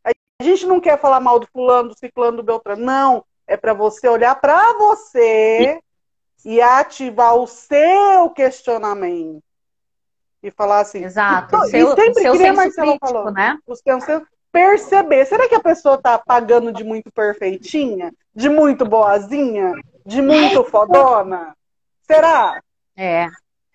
A 0.03 0.43
gente 0.43 0.65
não 0.65 0.81
quer 0.81 0.99
falar 0.99 1.21
mal 1.21 1.39
do 1.39 1.47
fulano, 1.49 1.91
do 1.91 1.99
ciclano, 1.99 2.39
do 2.39 2.43
Beltrano. 2.43 2.83
Não. 2.83 3.25
É 3.47 3.59
para 3.59 3.75
você 3.75 4.09
olhar 4.09 4.35
para 4.37 4.73
você 4.79 5.79
e 6.45 6.61
ativar 6.61 7.35
o 7.37 7.47
seu 7.47 8.31
questionamento. 8.31 9.43
E 10.43 10.51
falar 10.51 10.81
assim. 10.81 11.05
Exato. 11.05 11.57
E, 11.57 11.71
seu, 11.71 11.93
e 11.93 11.95
sempre 11.95 12.23
seu 12.23 12.33
que 12.33 12.53
Marcelo 12.53 12.89
crítico, 12.91 13.07
falou, 13.07 13.33
né? 13.33 13.59
Os 13.67 13.81
perceber. 14.53 15.25
Será 15.25 15.49
que 15.49 15.55
a 15.55 15.61
pessoa 15.61 16.01
tá 16.01 16.17
pagando 16.17 16.73
de 16.73 16.85
muito 16.85 17.11
perfeitinha? 17.11 18.13
De 18.35 18.49
muito 18.49 18.85
boazinha? 18.85 19.73
De 20.07 20.23
muito 20.23 20.63
fodona? 20.65 21.57
Será? 22.07 22.61
É. 22.97 23.27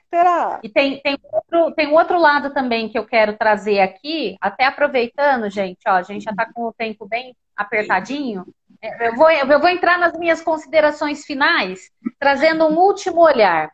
Será? 0.10 0.60
E 0.64 0.70
tem, 0.70 1.00
tem, 1.02 1.18
outro, 1.32 1.72
tem 1.76 1.94
outro 1.94 2.20
lado 2.20 2.54
também 2.54 2.88
que 2.88 2.98
eu 2.98 3.06
quero 3.06 3.38
trazer 3.38 3.80
aqui, 3.80 4.38
até 4.42 4.66
aproveitando, 4.66 5.50
gente, 5.50 5.80
ó, 5.88 5.92
a 5.92 6.02
gente 6.02 6.24
já 6.24 6.32
está 6.32 6.52
com 6.52 6.64
o 6.64 6.74
tempo 6.74 7.08
bem 7.08 7.36
apertadinho. 7.56 8.46
É, 8.82 9.08
eu 9.08 9.16
vou, 9.16 9.30
eu 9.30 9.60
vou 9.60 9.70
entrar 9.70 9.98
nas 9.98 10.14
minhas 10.18 10.42
considerações 10.42 11.26
finais, 11.26 11.92
trazendo 12.18 12.66
um 12.66 12.78
último 12.78 13.22
olhar. 13.22 13.72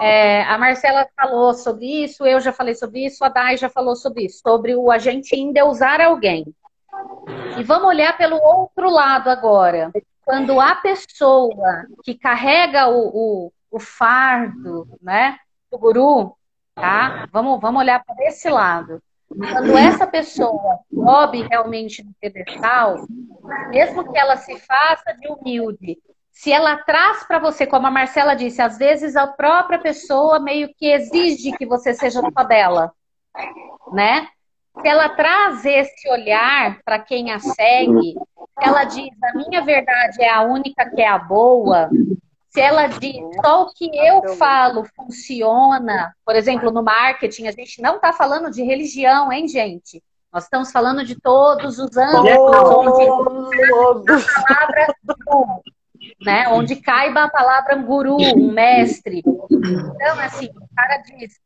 É, 0.00 0.42
a 0.44 0.56
Marcela 0.58 1.06
falou 1.16 1.52
sobre 1.54 2.04
isso, 2.04 2.24
eu 2.24 2.40
já 2.40 2.52
falei 2.52 2.74
sobre 2.74 3.04
isso, 3.06 3.24
a 3.24 3.28
Dai 3.28 3.56
já 3.56 3.68
falou 3.68 3.94
sobre 3.94 4.24
isso, 4.24 4.40
sobre 4.40 4.74
o 4.74 4.90
agente 4.90 5.36
endeusar 5.36 6.00
alguém. 6.00 6.44
E 7.58 7.62
vamos 7.62 7.88
olhar 7.88 8.16
pelo 8.16 8.36
outro 8.36 8.88
lado 8.88 9.28
agora. 9.28 9.92
Quando 10.24 10.60
a 10.60 10.74
pessoa 10.76 11.86
que 12.02 12.14
carrega 12.14 12.88
o, 12.88 13.08
o, 13.08 13.52
o 13.70 13.78
fardo, 13.78 14.88
né, 15.02 15.38
do 15.70 15.78
guru, 15.78 16.36
tá? 16.74 17.28
Vamos, 17.30 17.60
vamos 17.60 17.80
olhar 17.80 18.02
para 18.04 18.24
esse 18.26 18.48
lado. 18.48 19.02
Quando 19.28 19.76
essa 19.76 20.06
pessoa 20.06 20.78
sobe 20.92 21.42
realmente 21.42 22.04
no 22.04 22.12
pedestal, 22.20 23.06
mesmo 23.70 24.10
que 24.12 24.18
ela 24.18 24.36
se 24.36 24.58
faça 24.60 25.12
de 25.18 25.28
humilde, 25.28 25.98
se 26.30 26.52
ela 26.52 26.76
traz 26.78 27.24
para 27.24 27.38
você, 27.38 27.66
como 27.66 27.86
a 27.86 27.90
Marcela 27.90 28.34
disse, 28.34 28.60
às 28.60 28.76
vezes 28.76 29.16
a 29.16 29.26
própria 29.26 29.78
pessoa 29.78 30.40
meio 30.40 30.68
que 30.74 30.86
exige 30.86 31.56
que 31.56 31.64
você 31.64 31.94
seja 31.94 32.20
só 32.20 32.44
dela, 32.44 32.92
né? 33.92 34.28
Se 34.80 34.88
ela 34.88 35.08
traz 35.10 35.64
esse 35.64 36.10
olhar 36.10 36.80
para 36.84 36.98
quem 36.98 37.30
a 37.30 37.38
segue, 37.38 38.16
ela 38.60 38.84
diz: 38.84 39.10
a 39.22 39.36
minha 39.36 39.62
verdade 39.62 40.22
é 40.22 40.28
a 40.28 40.42
única 40.42 40.90
que 40.90 41.00
é 41.00 41.08
a 41.08 41.18
boa. 41.18 41.88
Se 42.54 42.60
ela 42.60 42.86
diz 42.86 43.16
só 43.44 43.64
o 43.64 43.72
que 43.74 43.90
eu 43.98 44.36
falo 44.36 44.84
funciona, 44.94 46.14
por 46.24 46.36
exemplo, 46.36 46.70
no 46.70 46.84
marketing, 46.84 47.48
a 47.48 47.50
gente 47.50 47.82
não 47.82 47.96
está 47.96 48.12
falando 48.12 48.48
de 48.48 48.62
religião, 48.62 49.32
hein, 49.32 49.48
gente? 49.48 50.00
Nós 50.32 50.44
estamos 50.44 50.70
falando 50.70 51.04
de 51.04 51.20
todos 51.20 51.80
os 51.80 51.96
anos, 51.96 52.20
onde 52.20 52.30
a 52.30 52.38
palavra 54.46 54.94
né? 56.24 56.48
Onde 56.48 56.76
caiba 56.76 57.24
a 57.24 57.28
palavra 57.28 57.74
guru, 57.74 58.18
um 58.18 58.52
mestre. 58.52 59.20
Então, 59.26 60.20
assim, 60.20 60.46
o 60.46 60.74
cara 60.76 60.98
diz, 60.98 61.40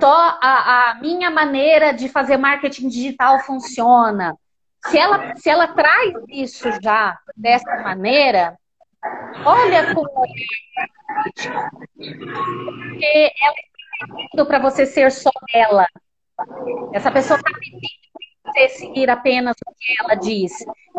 só 0.00 0.38
a, 0.40 0.90
a 0.90 0.94
minha 0.94 1.30
maneira 1.30 1.92
de 1.92 2.08
fazer 2.08 2.38
marketing 2.38 2.88
digital 2.88 3.40
funciona. 3.40 4.34
Se 4.86 4.96
ela, 4.96 5.36
se 5.36 5.50
ela 5.50 5.68
traz 5.68 6.14
isso 6.30 6.66
já 6.80 7.18
dessa 7.36 7.82
maneira, 7.82 8.56
olha 9.44 9.94
como 9.94 10.26
porque 11.22 13.32
ela 13.40 13.54
está 13.54 14.14
pedindo 14.14 14.46
para 14.46 14.58
você 14.58 14.86
ser 14.86 15.10
só 15.10 15.30
ela. 15.52 15.86
Essa 16.92 17.10
pessoa 17.10 17.38
está 17.38 17.50
pedindo 17.58 17.80
para 18.42 18.52
você 18.52 18.68
seguir 18.68 19.10
apenas 19.10 19.56
o 19.66 19.74
que 19.78 19.94
ela 20.00 20.14
diz. 20.14 20.52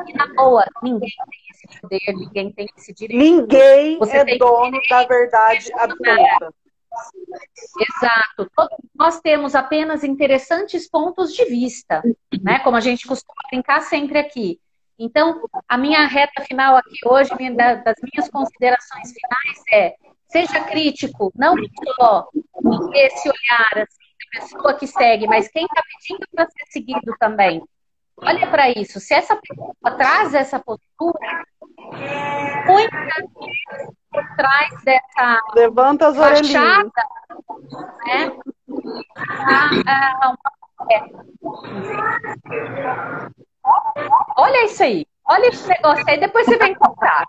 E 0.07 0.13
na 0.13 0.27
boa, 0.33 0.65
ninguém 0.81 1.09
tem 1.09 1.39
esse 1.51 1.81
poder, 1.81 2.01
ninguém 2.07 2.51
tem 2.51 2.67
esse 2.77 2.93
direito. 2.93 3.19
Ninguém 3.19 3.97
Você 3.99 4.17
é 4.17 4.37
dono 4.37 4.79
da 4.89 5.05
verdade 5.05 5.71
absoluta. 5.73 6.53
Exato. 7.79 8.49
Todos 8.55 8.77
nós 8.95 9.19
temos 9.19 9.53
apenas 9.53 10.03
interessantes 10.03 10.89
pontos 10.89 11.33
de 11.33 11.45
vista, 11.45 12.01
né? 12.41 12.59
Como 12.59 12.75
a 12.75 12.79
gente 12.79 13.07
costuma 13.07 13.35
brincar 13.51 13.81
sempre 13.81 14.17
aqui. 14.17 14.59
Então, 14.99 15.41
a 15.67 15.77
minha 15.77 16.05
reta 16.07 16.41
final 16.43 16.75
aqui 16.75 16.99
hoje, 17.05 17.29
das 17.55 17.95
minhas 18.01 18.29
considerações 18.29 19.13
finais 19.13 19.63
é 19.71 19.95
seja 20.27 20.63
crítico, 20.65 21.31
não 21.35 21.55
só 21.95 22.27
esse 22.93 23.29
olhar 23.29 23.83
assim, 23.83 24.07
da 24.33 24.41
pessoa 24.41 24.73
que 24.73 24.87
segue, 24.87 25.27
mas 25.27 25.47
quem 25.49 25.63
está 25.63 25.81
pedindo 25.81 26.27
para 26.33 26.45
ser 26.49 26.65
seguido 26.69 27.15
também. 27.19 27.63
Olha 28.17 28.47
para 28.49 28.69
isso. 28.71 28.99
Se 28.99 29.13
essa 29.13 29.35
pessoa 29.35 29.97
traz 29.97 30.33
essa 30.33 30.59
postura, 30.59 31.45
muitas 32.65 33.05
vezes 33.05 33.95
por 34.11 34.35
trás 34.35 34.83
dessa 34.83 35.41
Levanta 35.55 36.07
as 36.07 36.17
fachada, 36.17 36.91
né, 38.05 38.31
Olha 44.35 44.65
isso 44.65 44.83
aí. 44.83 45.05
Olha 45.27 45.47
esse 45.47 45.67
negócio 45.67 46.05
aí. 46.07 46.19
Depois 46.19 46.45
você 46.45 46.57
vem 46.57 46.75
comprar. 46.75 47.25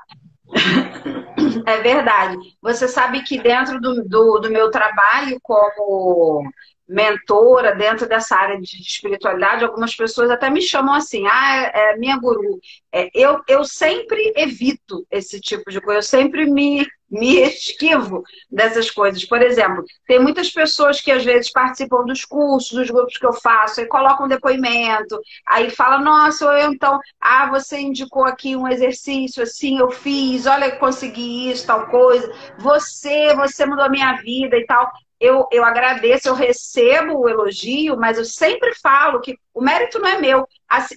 É 1.67 1.79
verdade. 1.79 2.39
Você 2.63 2.89
sabe 2.89 3.23
que 3.23 3.41
dentro 3.41 3.81
do, 3.81 4.05
do, 4.05 4.39
do 4.39 4.51
meu 4.51 4.71
trabalho 4.71 5.39
como 5.43 6.43
mentora 6.89 7.75
dentro 7.75 8.09
dessa 8.09 8.35
área 8.35 8.59
de 8.59 8.81
espiritualidade, 8.81 9.63
algumas 9.63 9.95
pessoas 9.95 10.31
até 10.31 10.49
me 10.49 10.63
chamam 10.63 10.95
assim, 10.95 11.27
ah, 11.27 11.71
é, 11.75 11.93
é 11.93 11.97
minha 11.99 12.17
guru. 12.19 12.59
É, 12.91 13.11
eu, 13.13 13.41
eu 13.47 13.63
sempre 13.65 14.33
evito 14.35 15.07
esse 15.11 15.39
tipo 15.39 15.71
de 15.71 15.81
coisa, 15.83 15.99
eu 15.99 16.03
sempre 16.03 16.47
me, 16.47 16.87
me 17.11 17.41
esquivo 17.41 18.23
dessas 18.51 18.91
coisas. 18.91 19.25
Por 19.25 19.41
exemplo, 19.43 19.85
tem 20.07 20.19
muitas 20.19 20.51
pessoas 20.51 21.01
que 21.01 21.11
às 21.11 21.25
vezes 21.25 21.51
participam 21.51 22.05
dos 22.05 22.25
cursos, 22.25 22.73
dos 22.73 22.91
grupos 22.91 23.17
que 23.17 23.27
eu 23.27 23.33
faço, 23.33 23.81
e 23.81 23.87
colocam 23.87 24.27
um 24.27 24.29
depoimento, 24.29 25.19
aí 25.47 25.71
fala, 25.71 25.99
nossa, 25.99 26.45
eu 26.45 26.73
então, 26.73 26.99
ah, 27.21 27.49
você 27.51 27.79
indicou 27.79 28.25
aqui 28.25 28.57
um 28.57 28.69
exercício 28.69 29.43
assim, 29.43 29.79
eu 29.79 29.91
fiz, 29.91 30.47
olha, 30.47 30.77
consegui 30.77 31.51
isso, 31.51 31.67
tal 31.67 31.87
coisa, 31.87 32.31
você, 32.59 33.35
você 33.35 33.65
mudou 33.65 33.85
a 33.85 33.89
minha 33.89 34.15
vida 34.17 34.57
e 34.57 34.67
tal 34.67 34.91
eu, 35.21 35.49
eu 35.51 35.65
agradeço, 35.65 36.29
eu 36.29 36.35
recebo 36.35 37.19
o 37.19 37.29
elogio, 37.29 37.97
mas 37.97 38.19
eu 38.19 38.25
sempre 38.25 38.73
falo 38.81 39.21
que 39.21 39.37
o 39.53 39.61
mérito 39.61 39.99
não 39.99 40.09
é 40.09 40.21
meu. 40.21 40.47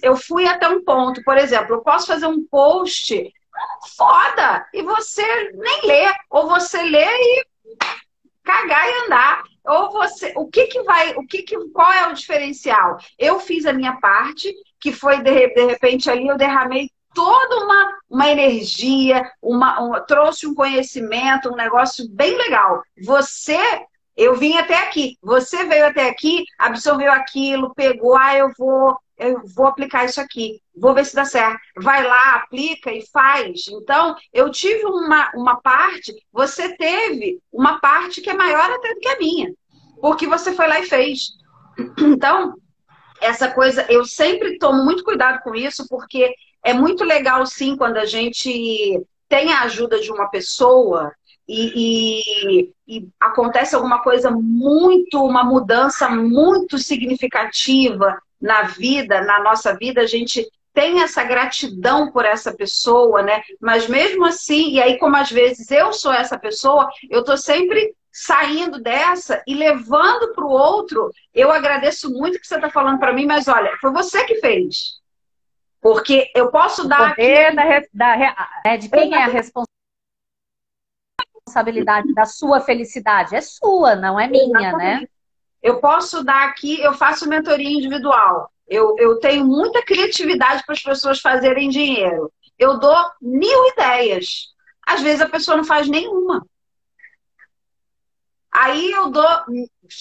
Eu 0.02 0.16
fui 0.16 0.46
até 0.46 0.68
um 0.68 0.84
ponto, 0.84 1.22
por 1.24 1.36
exemplo, 1.36 1.74
eu 1.74 1.82
posso 1.82 2.06
fazer 2.06 2.26
um 2.26 2.46
post 2.46 3.32
foda 3.96 4.66
e 4.72 4.82
você 4.82 5.50
nem 5.54 5.86
lê, 5.86 6.12
ou 6.30 6.48
você 6.48 6.82
lê 6.82 7.06
e 7.06 7.44
cagar 8.44 8.88
e 8.88 9.06
andar. 9.06 9.42
Ou 9.64 9.92
você, 9.92 10.32
o 10.36 10.48
que 10.48 10.66
que 10.66 10.82
vai, 10.82 11.14
o 11.14 11.24
que 11.24 11.42
que, 11.42 11.56
qual 11.68 11.92
é 11.92 12.08
o 12.08 12.14
diferencial? 12.14 12.98
Eu 13.16 13.38
fiz 13.38 13.64
a 13.64 13.72
minha 13.72 13.96
parte, 14.00 14.52
que 14.80 14.90
foi 14.92 15.22
de, 15.22 15.54
de 15.54 15.64
repente 15.66 16.10
ali 16.10 16.26
eu 16.26 16.36
derramei 16.36 16.90
toda 17.14 17.64
uma, 17.64 17.98
uma 18.10 18.28
energia, 18.28 19.22
uma, 19.40 20.00
trouxe 20.00 20.46
um 20.48 20.54
conhecimento, 20.54 21.50
um 21.50 21.56
negócio 21.56 22.08
bem 22.10 22.36
legal. 22.36 22.82
Você 23.04 23.58
eu 24.16 24.36
vim 24.36 24.58
até 24.58 24.76
aqui. 24.76 25.16
Você 25.22 25.64
veio 25.64 25.86
até 25.86 26.08
aqui, 26.08 26.44
absorveu 26.58 27.10
aquilo, 27.12 27.74
pegou, 27.74 28.16
ah, 28.16 28.36
eu 28.36 28.50
vou 28.58 28.98
eu 29.22 29.42
vou 29.54 29.66
aplicar 29.66 30.04
isso 30.04 30.20
aqui, 30.20 30.60
vou 30.76 30.94
ver 30.94 31.04
se 31.04 31.14
dá 31.14 31.24
certo. 31.24 31.60
Vai 31.76 32.02
lá, 32.06 32.36
aplica 32.36 32.92
e 32.92 33.06
faz. 33.10 33.66
Então, 33.68 34.14
eu 34.32 34.50
tive 34.50 34.84
uma, 34.84 35.30
uma 35.34 35.60
parte, 35.60 36.14
você 36.32 36.76
teve 36.76 37.40
uma 37.52 37.78
parte 37.80 38.20
que 38.20 38.30
é 38.30 38.34
maior 38.34 38.70
até 38.70 38.94
do 38.94 39.00
que 39.00 39.08
a 39.08 39.18
minha, 39.18 39.52
porque 40.00 40.26
você 40.26 40.52
foi 40.52 40.66
lá 40.66 40.80
e 40.80 40.86
fez. 40.86 41.28
Então, 41.98 42.54
essa 43.20 43.50
coisa, 43.50 43.86
eu 43.88 44.04
sempre 44.04 44.58
tomo 44.58 44.84
muito 44.84 45.04
cuidado 45.04 45.40
com 45.42 45.54
isso, 45.54 45.86
porque 45.88 46.34
é 46.64 46.72
muito 46.72 47.04
legal, 47.04 47.46
sim, 47.46 47.76
quando 47.76 47.96
a 47.96 48.04
gente 48.04 49.00
tem 49.28 49.52
a 49.52 49.62
ajuda 49.62 49.98
de 50.00 50.10
uma 50.10 50.28
pessoa 50.28 51.12
e, 51.48 51.72
e, 52.56 52.72
e, 52.86 53.08
acontece 53.20 53.74
alguma 53.74 54.02
coisa 54.02 54.30
muito, 54.30 55.24
uma 55.24 55.42
mudança 55.42 56.08
muito 56.08 56.78
significativa 56.78 58.20
na 58.42 58.62
vida, 58.62 59.20
na 59.22 59.40
nossa 59.40 59.74
vida, 59.76 60.00
a 60.02 60.06
gente 60.06 60.46
tem 60.74 61.02
essa 61.02 61.22
gratidão 61.22 62.10
por 62.10 62.24
essa 62.24 62.52
pessoa, 62.52 63.22
né? 63.22 63.42
Mas 63.60 63.86
mesmo 63.86 64.24
assim, 64.24 64.72
e 64.72 64.82
aí 64.82 64.98
como 64.98 65.16
às 65.16 65.30
vezes 65.30 65.70
eu 65.70 65.92
sou 65.92 66.12
essa 66.12 66.38
pessoa, 66.38 66.90
eu 67.08 67.22
tô 67.22 67.36
sempre 67.36 67.94
saindo 68.10 68.80
dessa 68.80 69.42
e 69.46 69.54
levando 69.54 70.34
para 70.34 70.44
o 70.44 70.50
outro. 70.50 71.10
Eu 71.32 71.50
agradeço 71.50 72.10
muito 72.10 72.38
que 72.38 72.46
você 72.46 72.56
está 72.56 72.68
falando 72.70 72.98
para 72.98 73.12
mim, 73.12 73.26
mas 73.26 73.48
olha, 73.48 73.76
foi 73.80 73.92
você 73.92 74.24
que 74.24 74.36
fez. 74.36 75.00
Porque 75.80 76.30
eu 76.34 76.50
posso 76.50 76.86
dar. 76.86 77.10
aqui... 77.10 77.50
da, 77.54 77.80
da, 77.92 78.52
é, 78.64 78.76
de 78.76 78.88
quem 78.88 79.14
é 79.14 79.24
a 79.24 79.28
responsabilidade 81.48 82.14
da 82.14 82.24
sua 82.24 82.60
felicidade? 82.60 83.34
É 83.34 83.40
sua, 83.40 83.96
não 83.96 84.18
é 84.18 84.28
minha, 84.28 84.52
né? 84.52 84.68
Exatamente. 84.68 85.02
né? 85.02 85.08
Eu 85.62 85.78
posso 85.80 86.24
dar 86.24 86.48
aqui, 86.48 86.80
eu 86.80 86.92
faço 86.92 87.28
mentoria 87.28 87.70
individual. 87.70 88.50
Eu, 88.66 88.96
eu 88.98 89.18
tenho 89.18 89.44
muita 89.44 89.84
criatividade 89.84 90.62
para 90.64 90.74
as 90.74 90.82
pessoas 90.82 91.20
fazerem 91.20 91.68
dinheiro. 91.68 92.32
Eu 92.58 92.78
dou 92.78 92.96
mil 93.20 93.68
ideias. 93.68 94.48
Às 94.86 95.00
vezes 95.00 95.20
a 95.20 95.28
pessoa 95.28 95.56
não 95.56 95.64
faz 95.64 95.88
nenhuma. 95.88 96.44
Aí 98.50 98.90
eu 98.90 99.10
dou 99.10 99.26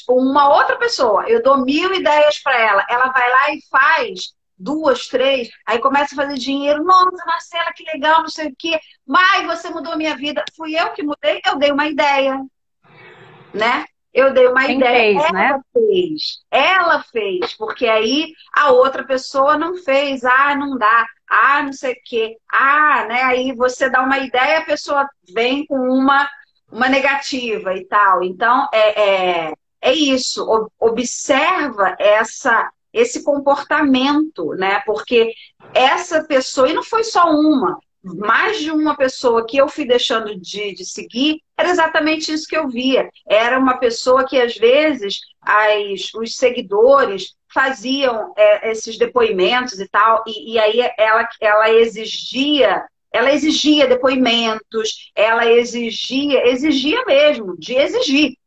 uma 0.10 0.50
outra 0.54 0.78
pessoa, 0.78 1.30
eu 1.30 1.42
dou 1.42 1.64
mil 1.64 1.94
ideias 1.94 2.40
para 2.40 2.60
ela. 2.60 2.86
Ela 2.90 3.12
vai 3.12 3.30
lá 3.30 3.54
e 3.54 3.62
faz 3.70 4.34
duas, 4.58 5.08
três, 5.08 5.50
aí 5.66 5.80
começa 5.80 6.14
a 6.14 6.18
fazer 6.24 6.38
dinheiro. 6.38 6.84
Nossa, 6.84 7.26
Marcela, 7.26 7.74
que 7.74 7.84
legal, 7.84 8.22
não 8.22 8.30
sei 8.30 8.50
o 8.50 8.56
quê. 8.58 8.80
Mas 9.06 9.46
você 9.48 9.70
mudou 9.70 9.98
minha 9.98 10.16
vida. 10.16 10.44
Fui 10.56 10.80
eu 10.80 10.92
que 10.92 11.04
mudei, 11.04 11.42
eu 11.46 11.58
dei 11.58 11.72
uma 11.72 11.88
ideia. 11.88 12.38
Né? 13.54 13.86
Eu 14.14 14.34
dei 14.34 14.48
uma 14.48 14.66
Quem 14.66 14.78
ideia. 14.78 15.20
Fez, 15.20 15.30
ela 15.30 15.34
né? 15.34 15.60
fez. 15.74 16.22
Ela 16.52 17.04
fez, 17.04 17.54
porque 17.54 17.88
aí 17.88 18.34
a 18.54 18.72
outra 18.72 19.04
pessoa 19.04 19.58
não 19.58 19.76
fez. 19.76 20.24
Ah, 20.26 20.56
não 20.56 20.78
dá. 20.78 21.06
Ah, 21.30 21.64
não 21.64 21.72
sei 21.72 21.94
o 21.94 22.02
quê. 22.04 22.38
Ah, 22.52 23.06
né? 23.08 23.22
Aí 23.24 23.56
você 23.56 23.90
dá 23.90 24.02
uma 24.02 24.20
ideia, 24.20 24.60
a 24.60 24.66
pessoa 24.66 25.08
vem 25.34 25.66
com 25.66 25.78
uma 25.78 26.30
uma 26.72 26.88
negativa 26.88 27.76
e 27.76 27.86
tal. 27.86 28.24
Então, 28.24 28.68
é, 28.74 29.02
é, 29.50 29.54
é 29.82 29.94
isso. 29.94 30.72
Observa 30.80 31.96
essa, 32.00 32.72
esse 32.94 33.24
comportamento, 33.24 34.54
né? 34.54 34.82
Porque 34.86 35.34
essa 35.74 36.24
pessoa, 36.24 36.70
e 36.70 36.74
não 36.74 36.84
foi 36.84 37.04
só 37.04 37.30
uma, 37.30 37.78
mais 38.04 38.60
de 38.60 38.72
uma 38.72 38.96
pessoa 38.96 39.46
que 39.46 39.58
eu 39.58 39.68
fui 39.68 39.86
deixando 39.86 40.36
de, 40.40 40.74
de 40.74 40.86
seguir, 40.86 41.42
era 41.58 41.70
exatamente 41.70 42.32
isso 42.32 42.48
que 42.48 42.58
eu 42.58 42.68
via. 42.68 43.10
Era 43.28 43.60
uma 43.60 43.78
pessoa 43.78 44.26
que, 44.26 44.40
às 44.40 44.56
vezes, 44.56 45.20
as, 45.42 46.14
os 46.16 46.36
seguidores 46.36 47.36
faziam 47.54 48.34
é, 48.38 48.72
esses 48.72 48.98
depoimentos 48.98 49.80
e 49.80 49.88
tal, 49.88 50.24
e, 50.26 50.54
e 50.54 50.60
aí 50.60 50.80
ela, 50.98 51.28
ela 51.40 51.70
exigia 51.70 52.84
ela 53.14 53.34
exigia 53.34 53.88
depoimentos, 53.88 55.12
ela 55.14 55.46
exigia, 55.46 56.48
exigia 56.48 57.04
mesmo, 57.06 57.58
de 57.58 57.76
exigir. 57.76 58.38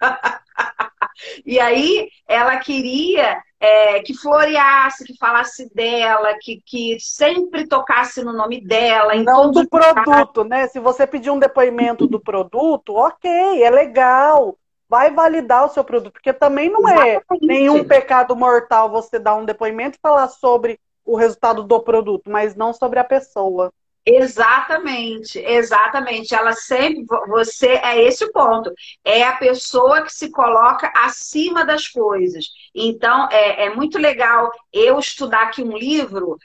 e 1.46 1.58
aí 1.58 2.10
ela 2.28 2.58
queria 2.58 3.42
é, 3.62 4.00
que 4.00 4.12
floreasse, 4.12 5.04
que 5.04 5.16
falasse 5.16 5.72
dela, 5.72 6.34
que, 6.40 6.60
que 6.66 6.98
sempre 6.98 7.64
tocasse 7.64 8.20
no 8.24 8.32
nome 8.32 8.60
dela. 8.60 9.14
Não 9.14 9.52
do 9.52 9.68
produto, 9.68 10.42
né? 10.42 10.66
Se 10.66 10.80
você 10.80 11.06
pedir 11.06 11.30
um 11.30 11.38
depoimento 11.38 12.08
do 12.08 12.18
produto, 12.18 12.96
ok, 12.96 13.62
é 13.62 13.70
legal. 13.70 14.58
Vai 14.88 15.12
validar 15.12 15.64
o 15.64 15.68
seu 15.68 15.84
produto, 15.84 16.14
porque 16.14 16.32
também 16.32 16.68
não 16.70 16.88
é 16.88 17.10
Exatamente. 17.10 17.46
nenhum 17.46 17.84
pecado 17.84 18.34
mortal 18.34 18.90
você 18.90 19.16
dar 19.16 19.36
um 19.36 19.44
depoimento 19.44 19.96
e 19.96 20.00
falar 20.02 20.26
sobre 20.26 20.80
o 21.04 21.14
resultado 21.14 21.62
do 21.62 21.80
produto, 21.80 22.28
mas 22.28 22.56
não 22.56 22.72
sobre 22.72 22.98
a 22.98 23.04
pessoa. 23.04 23.72
Exatamente, 24.04 25.38
exatamente. 25.38 26.34
Ela 26.34 26.52
sempre, 26.52 27.04
você 27.28 27.68
é 27.76 28.02
esse 28.02 28.24
o 28.24 28.32
ponto. 28.32 28.72
É 29.04 29.22
a 29.22 29.36
pessoa 29.36 30.02
que 30.02 30.12
se 30.12 30.30
coloca 30.30 30.92
acima 30.96 31.64
das 31.64 31.86
coisas. 31.86 32.46
Então, 32.74 33.28
é, 33.30 33.66
é 33.66 33.74
muito 33.74 33.98
legal 33.98 34.50
eu 34.72 34.98
estudar 34.98 35.44
aqui 35.44 35.62
um 35.62 35.76
livro, 35.76 36.36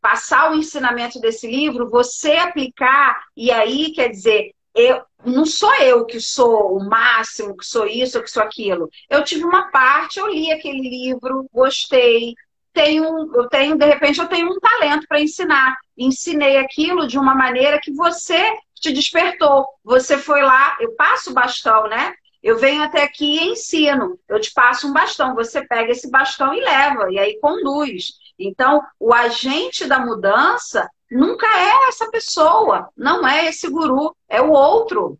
passar 0.00 0.50
o 0.52 0.54
ensinamento 0.56 1.20
desse 1.20 1.46
livro, 1.46 1.90
você 1.90 2.32
aplicar, 2.32 3.22
e 3.36 3.50
aí, 3.50 3.92
quer 3.92 4.08
dizer, 4.08 4.52
eu, 4.74 5.02
não 5.24 5.44
sou 5.44 5.74
eu 5.76 6.06
que 6.06 6.20
sou 6.20 6.76
o 6.76 6.84
máximo, 6.88 7.56
que 7.56 7.66
sou 7.66 7.86
isso, 7.86 8.22
que 8.22 8.30
sou 8.30 8.42
aquilo. 8.42 8.88
Eu 9.10 9.24
tive 9.24 9.44
uma 9.44 9.70
parte, 9.70 10.18
eu 10.18 10.28
li 10.28 10.50
aquele 10.52 10.88
livro, 10.88 11.46
gostei, 11.52 12.34
tenho, 12.72 13.30
eu 13.34 13.48
tenho, 13.48 13.76
de 13.76 13.84
repente, 13.84 14.20
eu 14.20 14.28
tenho 14.28 14.48
um 14.48 14.58
talento 14.58 15.06
para 15.08 15.20
ensinar. 15.20 15.76
Ensinei 15.96 16.56
aquilo 16.56 17.06
de 17.06 17.18
uma 17.18 17.34
maneira 17.34 17.80
que 17.80 17.92
você 17.92 18.52
te 18.74 18.92
despertou. 18.92 19.66
Você 19.84 20.18
foi 20.18 20.42
lá, 20.42 20.76
eu 20.80 20.94
passo 20.94 21.30
o 21.30 21.34
bastão, 21.34 21.88
né? 21.88 22.14
Eu 22.42 22.58
venho 22.58 22.82
até 22.82 23.02
aqui 23.02 23.38
e 23.38 23.52
ensino. 23.52 24.18
Eu 24.28 24.40
te 24.40 24.52
passo 24.52 24.88
um 24.88 24.92
bastão, 24.92 25.34
você 25.34 25.66
pega 25.66 25.92
esse 25.92 26.10
bastão 26.10 26.54
e 26.54 26.60
leva, 26.60 27.12
e 27.12 27.18
aí 27.18 27.38
conduz. 27.38 28.12
Então, 28.38 28.82
o 28.98 29.12
agente 29.12 29.86
da 29.86 29.98
mudança 29.98 30.88
nunca 31.10 31.46
é 31.46 31.88
essa 31.88 32.10
pessoa, 32.10 32.88
não 32.96 33.26
é 33.26 33.46
esse 33.46 33.68
guru, 33.68 34.16
é 34.28 34.40
o 34.40 34.50
outro. 34.50 35.18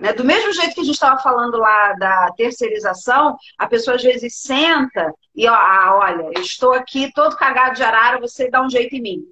Né? 0.00 0.14
Do 0.14 0.24
mesmo 0.24 0.52
jeito 0.52 0.74
que 0.74 0.80
a 0.80 0.84
gente 0.84 0.94
estava 0.94 1.18
falando 1.22 1.58
lá 1.58 1.92
da 1.92 2.32
terceirização, 2.36 3.36
a 3.58 3.66
pessoa 3.66 3.96
às 3.96 4.02
vezes 4.02 4.36
senta 4.36 5.12
e, 5.36 5.46
ó, 5.46 5.54
ah, 5.54 5.98
olha, 6.02 6.30
eu 6.34 6.42
estou 6.42 6.72
aqui 6.72 7.12
todo 7.12 7.36
cagado 7.36 7.76
de 7.76 7.82
arara, 7.82 8.18
você 8.18 8.50
dá 8.50 8.62
um 8.62 8.70
jeito 8.70 8.94
em 8.96 9.02
mim. 9.02 9.22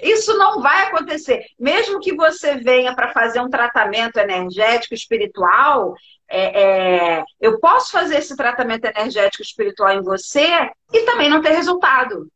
Isso 0.00 0.36
não 0.36 0.60
vai 0.60 0.86
acontecer. 0.86 1.44
Mesmo 1.58 1.98
que 1.98 2.14
você 2.14 2.56
venha 2.56 2.94
para 2.94 3.12
fazer 3.12 3.40
um 3.40 3.48
tratamento 3.48 4.18
energético 4.18 4.94
espiritual, 4.94 5.94
é, 6.28 6.62
é, 6.62 7.24
eu 7.40 7.58
posso 7.58 7.90
fazer 7.90 8.18
esse 8.18 8.36
tratamento 8.36 8.84
energético 8.84 9.42
espiritual 9.42 9.90
em 9.90 10.02
você 10.02 10.70
e 10.92 11.00
também 11.02 11.28
não 11.28 11.40
ter 11.40 11.50
resultado. 11.50 12.28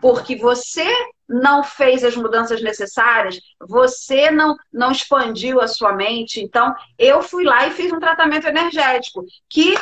Porque 0.00 0.36
você 0.36 0.86
não 1.28 1.64
fez 1.64 2.04
as 2.04 2.16
mudanças 2.16 2.62
necessárias, 2.62 3.40
você 3.60 4.30
não, 4.30 4.56
não 4.72 4.92
expandiu 4.92 5.60
a 5.60 5.66
sua 5.66 5.92
mente. 5.92 6.40
Então, 6.40 6.74
eu 6.98 7.22
fui 7.22 7.44
lá 7.44 7.66
e 7.66 7.72
fiz 7.72 7.92
um 7.92 7.98
tratamento 7.98 8.46
energético, 8.46 9.24
que 9.48 9.74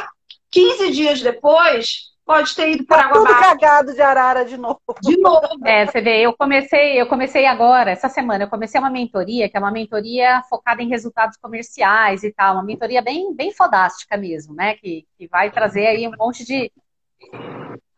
15 0.50 0.90
dias 0.90 1.20
depois 1.20 2.12
pode 2.24 2.54
ter 2.54 2.70
ido 2.70 2.84
por 2.84 2.96
tá 2.96 3.04
água 3.04 3.18
tudo 3.18 3.32
abaixo. 3.32 3.48
cagado 3.50 3.94
de 3.94 4.00
arara 4.00 4.44
de 4.44 4.56
novo. 4.56 4.80
De 5.02 5.16
novo. 5.18 5.48
É, 5.64 5.86
você 5.86 6.00
vê, 6.00 6.20
eu 6.22 6.32
comecei, 6.34 7.00
eu 7.00 7.06
comecei 7.06 7.46
agora, 7.46 7.90
essa 7.90 8.08
semana, 8.08 8.44
eu 8.44 8.48
comecei 8.48 8.80
uma 8.80 8.90
mentoria, 8.90 9.48
que 9.48 9.56
é 9.56 9.60
uma 9.60 9.70
mentoria 9.70 10.42
focada 10.48 10.82
em 10.82 10.88
resultados 10.88 11.36
comerciais 11.36 12.22
e 12.22 12.32
tal, 12.32 12.54
uma 12.54 12.64
mentoria 12.64 13.02
bem, 13.02 13.34
bem 13.34 13.52
fodástica 13.52 14.16
mesmo, 14.16 14.54
né? 14.54 14.74
Que, 14.76 15.06
que 15.18 15.26
vai 15.28 15.50
trazer 15.50 15.86
aí 15.86 16.06
um 16.06 16.12
monte 16.16 16.44
de 16.44 16.70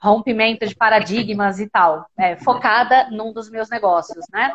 rompimento 0.04 0.66
de 0.66 0.76
paradigmas 0.76 1.58
e 1.58 1.68
tal, 1.68 2.04
é, 2.18 2.36
focada 2.36 3.08
num 3.10 3.32
dos 3.32 3.50
meus 3.50 3.70
negócios, 3.70 4.26
né? 4.30 4.52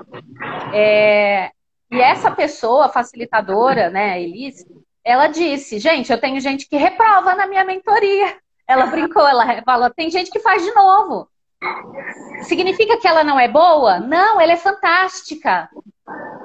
É, 0.72 1.52
e 1.92 2.00
essa 2.00 2.30
pessoa 2.30 2.88
facilitadora, 2.88 3.90
né, 3.90 4.22
Elise, 4.22 4.68
ela 5.04 5.26
disse, 5.26 5.80
gente, 5.80 6.12
eu 6.12 6.22
tenho 6.22 6.40
gente 6.40 6.70
que 6.70 6.78
reprova 6.78 7.34
na 7.34 7.48
minha 7.48 7.66
mentoria. 7.66 8.38
Ela 8.68 8.86
brincou, 8.86 9.28
ela 9.28 9.64
falou, 9.64 9.90
tem 9.90 10.12
gente 10.12 10.30
que 10.30 10.40
faz 10.40 10.64
de 10.64 10.72
novo. 10.76 11.28
Significa 12.44 12.98
que 12.98 13.08
ela 13.08 13.24
não 13.24 13.40
é 13.40 13.48
boa? 13.48 14.00
Não, 14.00 14.40
ela 14.40 14.54
é 14.54 14.58
fantástica. 14.58 15.68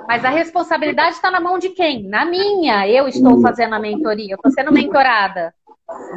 Mas 0.09 0.25
a 0.25 0.31
responsabilidade 0.31 1.17
está 1.17 1.31
na 1.31 1.41
mão 1.41 1.59
de 1.59 1.71
quem? 1.71 2.05
Na 2.05 2.25
minha. 2.25 2.89
Eu 2.89 3.07
estou 3.07 3.41
fazendo 3.43 3.75
a 3.75 3.79
mentoria, 3.79 4.33
eu 4.33 4.37
estou 4.37 4.51
sendo 4.51 4.73
mentorada, 4.73 5.55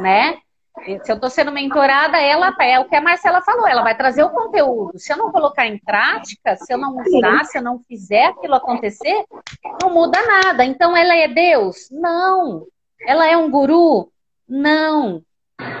né? 0.00 0.38
Se 0.84 1.10
eu 1.10 1.16
estou 1.16 1.30
sendo 1.30 1.52
mentorada, 1.52 2.18
ela 2.18 2.54
é 2.60 2.78
o 2.78 2.84
que 2.84 2.96
a 2.96 3.00
Marcela 3.00 3.42
falou, 3.42 3.66
ela 3.66 3.82
vai 3.82 3.96
trazer 3.96 4.22
o 4.22 4.30
conteúdo. 4.30 4.98
Se 4.98 5.12
eu 5.12 5.16
não 5.16 5.32
colocar 5.32 5.66
em 5.66 5.78
prática, 5.78 6.56
se 6.56 6.72
eu 6.72 6.78
não 6.78 6.96
usar, 6.96 7.44
se 7.44 7.58
eu 7.58 7.62
não 7.62 7.80
fizer 7.80 8.26
aquilo 8.26 8.54
acontecer, 8.54 9.24
não 9.82 9.90
muda 9.90 10.18
nada. 10.26 10.64
Então 10.64 10.96
ela 10.96 11.14
é 11.14 11.28
Deus? 11.28 11.88
Não. 11.90 12.66
Ela 13.06 13.26
é 13.26 13.36
um 13.36 13.50
guru? 13.50 14.10
Não. 14.48 15.22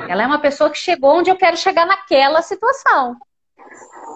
Ela 0.08 0.22
é 0.22 0.26
uma 0.26 0.40
pessoa 0.40 0.70
que 0.70 0.78
chegou 0.78 1.18
onde 1.18 1.30
eu 1.30 1.36
quero 1.36 1.56
chegar 1.56 1.86
naquela 1.86 2.42
situação. 2.42 3.16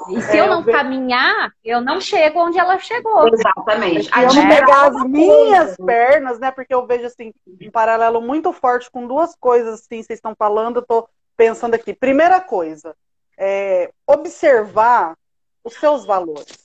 E 0.09 0.21
se 0.23 0.37
é, 0.37 0.41
eu 0.41 0.47
não 0.47 0.61
eu 0.61 0.73
caminhar, 0.73 1.53
eu 1.65 1.81
não 1.81 2.01
chego 2.01 2.41
onde 2.41 2.59
ela 2.59 2.79
chegou. 2.79 3.29
Exatamente. 3.29 4.05
Se 4.05 4.23
eu 4.23 4.35
não 4.35 4.49
pegar 4.49 4.87
as 4.89 5.05
minhas 5.05 5.77
pernas, 5.77 6.39
né? 6.39 6.51
Porque 6.51 6.75
eu 6.75 6.87
vejo 6.87 7.07
assim, 7.07 7.33
um 7.47 7.71
paralelo 7.71 8.21
muito 8.21 8.53
forte 8.53 8.91
com 8.91 9.07
duas 9.07 9.35
coisas 9.37 9.81
assim, 9.81 10.03
vocês 10.03 10.19
estão 10.19 10.35
falando, 10.35 10.77
eu 10.77 10.87
tô 10.87 11.09
pensando 11.37 11.75
aqui. 11.75 11.93
Primeira 11.95 12.41
coisa, 12.41 12.95
é 13.39 13.91
observar 14.07 15.17
os 15.65 15.75
seus 15.75 16.05
valores. 16.05 16.59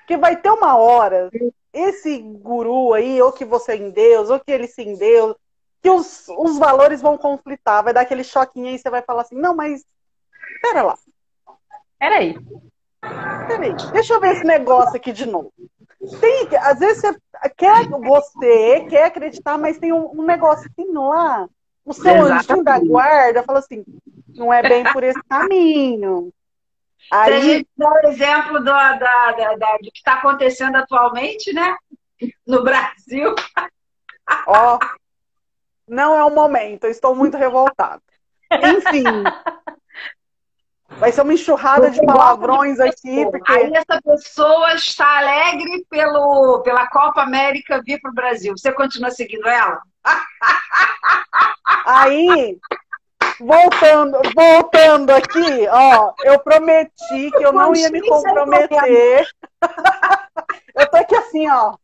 Porque 0.00 0.16
vai 0.16 0.36
ter 0.36 0.50
uma 0.50 0.76
hora, 0.76 1.30
esse 1.72 2.18
guru 2.18 2.92
aí, 2.92 3.20
ou 3.22 3.32
que 3.32 3.44
você 3.44 3.72
é 3.72 3.76
em 3.76 3.90
Deus, 3.90 4.30
ou 4.30 4.40
que 4.40 4.50
ele 4.50 4.66
se 4.66 4.82
em 4.82 4.96
Deus, 4.96 5.36
que 5.82 5.90
os, 5.90 6.28
os 6.28 6.58
valores 6.58 7.00
vão 7.00 7.16
conflitar, 7.16 7.82
vai 7.82 7.92
dar 7.92 8.02
aquele 8.02 8.24
choquinho 8.24 8.68
aí, 8.68 8.78
você 8.78 8.90
vai 8.90 9.02
falar 9.02 9.22
assim, 9.22 9.36
não, 9.36 9.54
mas 9.54 9.84
pera 10.60 10.82
lá. 10.82 10.98
Peraí. 12.02 12.36
Peraí, 13.46 13.74
deixa 13.92 14.14
eu 14.14 14.20
ver 14.20 14.32
esse 14.32 14.44
negócio 14.44 14.96
aqui 14.96 15.12
de 15.12 15.24
novo. 15.24 15.52
Tem, 16.20 16.48
às 16.56 16.80
vezes 16.80 17.00
você 17.00 17.16
quer, 17.56 17.88
você 17.88 18.86
quer 18.90 19.04
acreditar, 19.04 19.56
mas 19.56 19.78
tem 19.78 19.92
um, 19.92 20.10
um 20.10 20.24
negocinho 20.24 20.72
assim 20.76 20.92
lá. 20.92 21.48
O 21.84 21.92
seu 21.92 22.10
Exatamente. 22.10 22.50
anjinho 22.50 22.64
da 22.64 22.78
guarda 22.80 23.44
fala 23.44 23.60
assim, 23.60 23.84
não 24.34 24.52
é 24.52 24.68
bem 24.68 24.82
por 24.92 25.04
esse 25.04 25.22
caminho. 25.28 26.32
Aí... 27.08 27.26
Se 27.26 27.38
a 27.38 27.40
gente 27.40 27.68
dá 27.76 27.92
o 27.92 28.06
exemplo 28.08 28.58
do, 28.58 28.64
da, 28.64 28.96
da, 28.96 29.54
da, 29.54 29.72
do 29.76 29.92
que 29.92 29.98
está 29.98 30.14
acontecendo 30.14 30.74
atualmente, 30.74 31.52
né? 31.52 31.76
No 32.44 32.64
Brasil. 32.64 33.32
Ó, 34.48 34.76
não 35.86 36.16
é 36.16 36.24
o 36.24 36.34
momento, 36.34 36.82
eu 36.82 36.90
estou 36.90 37.14
muito 37.14 37.36
revoltada. 37.36 38.02
Enfim, 38.50 39.04
Vai 40.98 41.10
ser 41.12 41.22
uma 41.22 41.34
enxurrada 41.34 41.90
de 41.90 42.04
palavrões 42.04 42.78
aqui. 42.80 43.26
Porque... 43.30 43.52
Aí 43.52 43.72
essa 43.74 44.00
pessoa 44.02 44.74
está 44.74 45.18
alegre 45.18 45.84
pelo, 45.90 46.60
pela 46.60 46.86
Copa 46.86 47.22
América 47.22 47.82
vir 47.84 48.00
para 48.00 48.10
o 48.10 48.14
Brasil. 48.14 48.56
Você 48.56 48.72
continua 48.72 49.10
seguindo 49.10 49.48
ela? 49.48 49.80
Aí, 51.86 52.58
voltando, 53.40 54.18
voltando 54.34 55.10
aqui, 55.10 55.66
ó, 55.68 56.12
eu 56.22 56.38
prometi 56.38 57.30
que 57.36 57.44
eu 57.44 57.52
não 57.52 57.74
ia 57.74 57.90
me 57.90 58.00
comprometer. 58.00 59.26
Eu 60.74 60.90
tô 60.90 60.96
aqui 60.96 61.14
assim, 61.14 61.48
ó. 61.50 61.74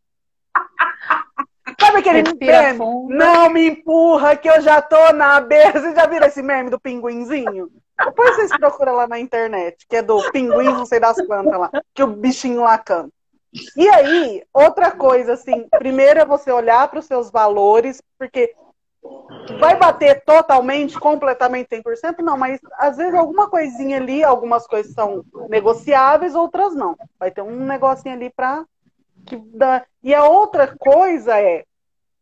Sabe 1.80 1.98
aquele 1.98 2.22
meme? 2.34 2.78
Não 3.08 3.50
me 3.50 3.68
empurra 3.68 4.36
que 4.36 4.48
eu 4.48 4.60
já 4.60 4.80
tô 4.80 5.12
na 5.12 5.40
beira. 5.40 5.80
Você 5.80 5.94
já 5.94 6.06
viram 6.06 6.26
esse 6.26 6.42
meme 6.42 6.70
do 6.70 6.80
pinguinzinho? 6.80 7.70
Depois 8.04 8.36
vocês 8.36 8.50
procuram 8.56 8.94
lá 8.94 9.06
na 9.08 9.18
internet, 9.18 9.86
que 9.88 9.96
é 9.96 10.02
do 10.02 10.30
pinguim, 10.30 10.66
não 10.66 10.86
sei 10.86 11.00
das 11.00 11.16
quantas 11.26 11.58
lá, 11.58 11.70
que 11.92 12.02
o 12.02 12.06
bichinho 12.06 12.62
lá 12.62 12.78
canta. 12.78 13.12
E 13.76 13.88
aí, 13.88 14.44
outra 14.52 14.90
coisa, 14.90 15.32
assim, 15.32 15.68
primeiro 15.70 16.20
é 16.20 16.24
você 16.24 16.52
olhar 16.52 16.86
para 16.88 17.00
os 17.00 17.06
seus 17.06 17.30
valores, 17.30 18.02
porque 18.18 18.54
vai 19.58 19.76
bater 19.76 20.22
totalmente, 20.24 20.98
completamente 20.98 21.68
100%? 21.70 22.18
Não, 22.18 22.36
mas 22.36 22.60
às 22.74 22.96
vezes 22.96 23.14
alguma 23.14 23.48
coisinha 23.48 23.96
ali, 23.96 24.22
algumas 24.22 24.66
coisas 24.66 24.92
são 24.92 25.24
negociáveis, 25.48 26.34
outras 26.34 26.74
não. 26.74 26.96
Vai 27.18 27.30
ter 27.30 27.42
um 27.42 27.64
negocinho 27.64 28.14
ali 28.14 28.30
para. 28.30 28.64
E 30.02 30.14
a 30.14 30.24
outra 30.24 30.74
coisa 30.78 31.38
é 31.38 31.64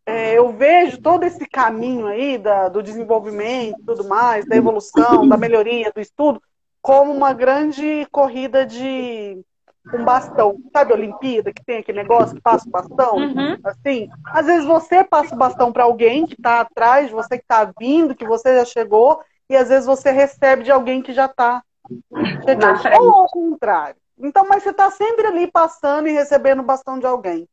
é, 0.07 0.39
eu 0.39 0.51
vejo 0.53 1.03
todo 1.03 1.25
esse 1.25 1.45
caminho 1.47 2.07
aí 2.07 2.39
da, 2.39 2.69
do 2.69 2.81
desenvolvimento 2.81 3.83
tudo 3.85 4.05
mais, 4.05 4.47
da 4.47 4.55
evolução, 4.55 5.29
da 5.29 5.37
melhoria, 5.37 5.91
do 5.93 6.01
estudo, 6.01 6.41
como 6.81 7.13
uma 7.13 7.33
grande 7.33 8.07
corrida 8.13 8.65
de 8.65 9.37
um 9.93 10.05
bastão. 10.05 10.57
Sabe 10.73 10.93
a 10.93 10.97
Olimpíada, 10.97 11.53
que 11.53 11.65
tem 11.65 11.79
aquele 11.79 12.03
negócio 12.03 12.37
que 12.37 12.41
passa 12.41 12.69
o 12.69 12.71
bastão? 12.71 13.17
Uhum. 13.17 13.59
Assim, 13.65 14.09
às 14.27 14.47
vezes 14.47 14.65
você 14.65 15.03
passa 15.03 15.35
o 15.35 15.39
bastão 15.39 15.73
para 15.73 15.83
alguém 15.83 16.25
que 16.25 16.35
está 16.35 16.61
atrás, 16.61 17.11
você 17.11 17.37
que 17.37 17.45
está 17.45 17.73
vindo, 17.79 18.15
que 18.15 18.25
você 18.25 18.57
já 18.57 18.65
chegou, 18.65 19.21
e 19.51 19.57
às 19.57 19.69
vezes 19.69 19.87
você 19.87 20.13
recebe 20.13 20.63
de 20.63 20.71
alguém 20.71 21.03
que 21.03 21.13
já 21.13 21.27
está 21.27 21.63
chegando. 22.81 23.03
Ou 23.03 23.11
ao 23.11 23.29
contrário. 23.29 23.97
Então, 24.19 24.47
mas 24.49 24.63
você 24.63 24.71
está 24.71 24.91
sempre 24.91 25.27
ali 25.27 25.51
passando 25.51 26.09
e 26.09 26.13
recebendo 26.13 26.61
o 26.61 26.65
bastão 26.65 26.99
de 26.99 27.07
alguém. 27.07 27.49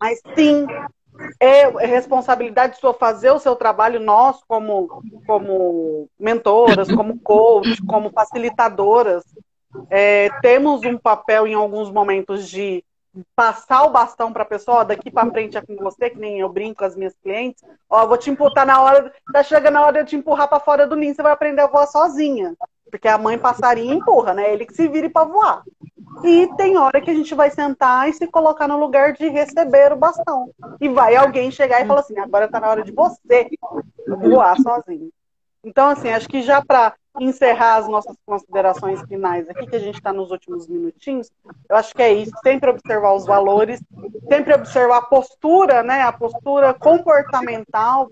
Mas 0.00 0.20
sim, 0.34 0.66
é, 1.38 1.60
é 1.62 1.86
responsabilidade 1.86 2.78
sua 2.78 2.94
fazer 2.94 3.30
o 3.30 3.38
seu 3.38 3.56
trabalho, 3.56 4.00
nós, 4.00 4.42
como, 4.46 5.02
como 5.26 6.08
mentoras, 6.18 6.90
como 6.92 7.18
coach, 7.20 7.80
como 7.86 8.10
facilitadoras, 8.10 9.24
é, 9.88 10.28
temos 10.40 10.82
um 10.82 10.98
papel 10.98 11.46
em 11.46 11.54
alguns 11.54 11.90
momentos 11.90 12.48
de 12.48 12.84
passar 13.34 13.84
o 13.84 13.90
bastão 13.90 14.32
para 14.32 14.42
a 14.42 14.46
pessoa, 14.46 14.84
daqui 14.84 15.10
para 15.10 15.30
frente 15.30 15.56
é 15.56 15.60
com 15.60 15.76
você, 15.76 16.10
que 16.10 16.18
nem 16.18 16.40
eu 16.40 16.48
brinco 16.48 16.78
com 16.78 16.84
as 16.84 16.94
minhas 16.94 17.14
clientes. 17.22 17.62
Ó, 17.88 18.06
vou 18.06 18.16
te 18.16 18.30
empurrar 18.30 18.66
na 18.66 18.80
hora, 18.80 19.12
tá 19.32 19.42
chegando 19.42 19.76
a 19.76 19.86
hora 19.86 20.04
de 20.04 20.10
te 20.10 20.16
empurrar 20.16 20.48
para 20.48 20.60
fora 20.60 20.86
do 20.86 20.96
ninho, 20.96 21.14
você 21.14 21.22
vai 21.22 21.32
aprender 21.32 21.62
a 21.62 21.66
voar 21.66 21.86
sozinha. 21.86 22.54
Porque 22.90 23.08
a 23.08 23.18
mãe 23.18 23.38
passarinho 23.38 23.94
empurra, 23.94 24.34
né? 24.34 24.52
Ele 24.52 24.66
que 24.66 24.74
se 24.74 24.88
vire 24.88 25.08
para 25.08 25.26
voar. 25.26 25.62
E 26.22 26.48
tem 26.56 26.76
hora 26.76 27.00
que 27.00 27.10
a 27.10 27.14
gente 27.14 27.34
vai 27.34 27.50
sentar 27.50 28.08
e 28.08 28.12
se 28.12 28.26
colocar 28.26 28.68
no 28.68 28.78
lugar 28.78 29.12
de 29.12 29.28
receber 29.28 29.92
o 29.92 29.96
bastão. 29.96 30.50
E 30.80 30.88
vai 30.88 31.16
alguém 31.16 31.50
chegar 31.50 31.80
e 31.80 31.86
falar 31.86 32.00
assim: 32.00 32.18
agora 32.18 32.46
está 32.46 32.60
na 32.60 32.68
hora 32.68 32.82
de 32.82 32.92
você 32.92 33.48
voar 34.06 34.56
sozinho. 34.58 35.10
Então, 35.62 35.88
assim, 35.88 36.08
acho 36.10 36.28
que 36.28 36.42
já 36.42 36.64
para 36.64 36.94
encerrar 37.18 37.76
as 37.76 37.88
nossas 37.88 38.16
considerações 38.24 39.00
finais 39.02 39.48
aqui, 39.48 39.66
que 39.66 39.76
a 39.76 39.80
gente 39.80 39.96
está 39.96 40.12
nos 40.12 40.30
últimos 40.30 40.68
minutinhos, 40.68 41.30
eu 41.68 41.76
acho 41.76 41.94
que 41.94 42.02
é 42.02 42.12
isso. 42.12 42.32
Sempre 42.42 42.70
observar 42.70 43.14
os 43.14 43.26
valores, 43.26 43.82
sempre 44.28 44.54
observar 44.54 44.98
a 44.98 45.02
postura, 45.02 45.82
né? 45.82 46.02
A 46.02 46.12
postura 46.12 46.72
comportamental, 46.72 48.08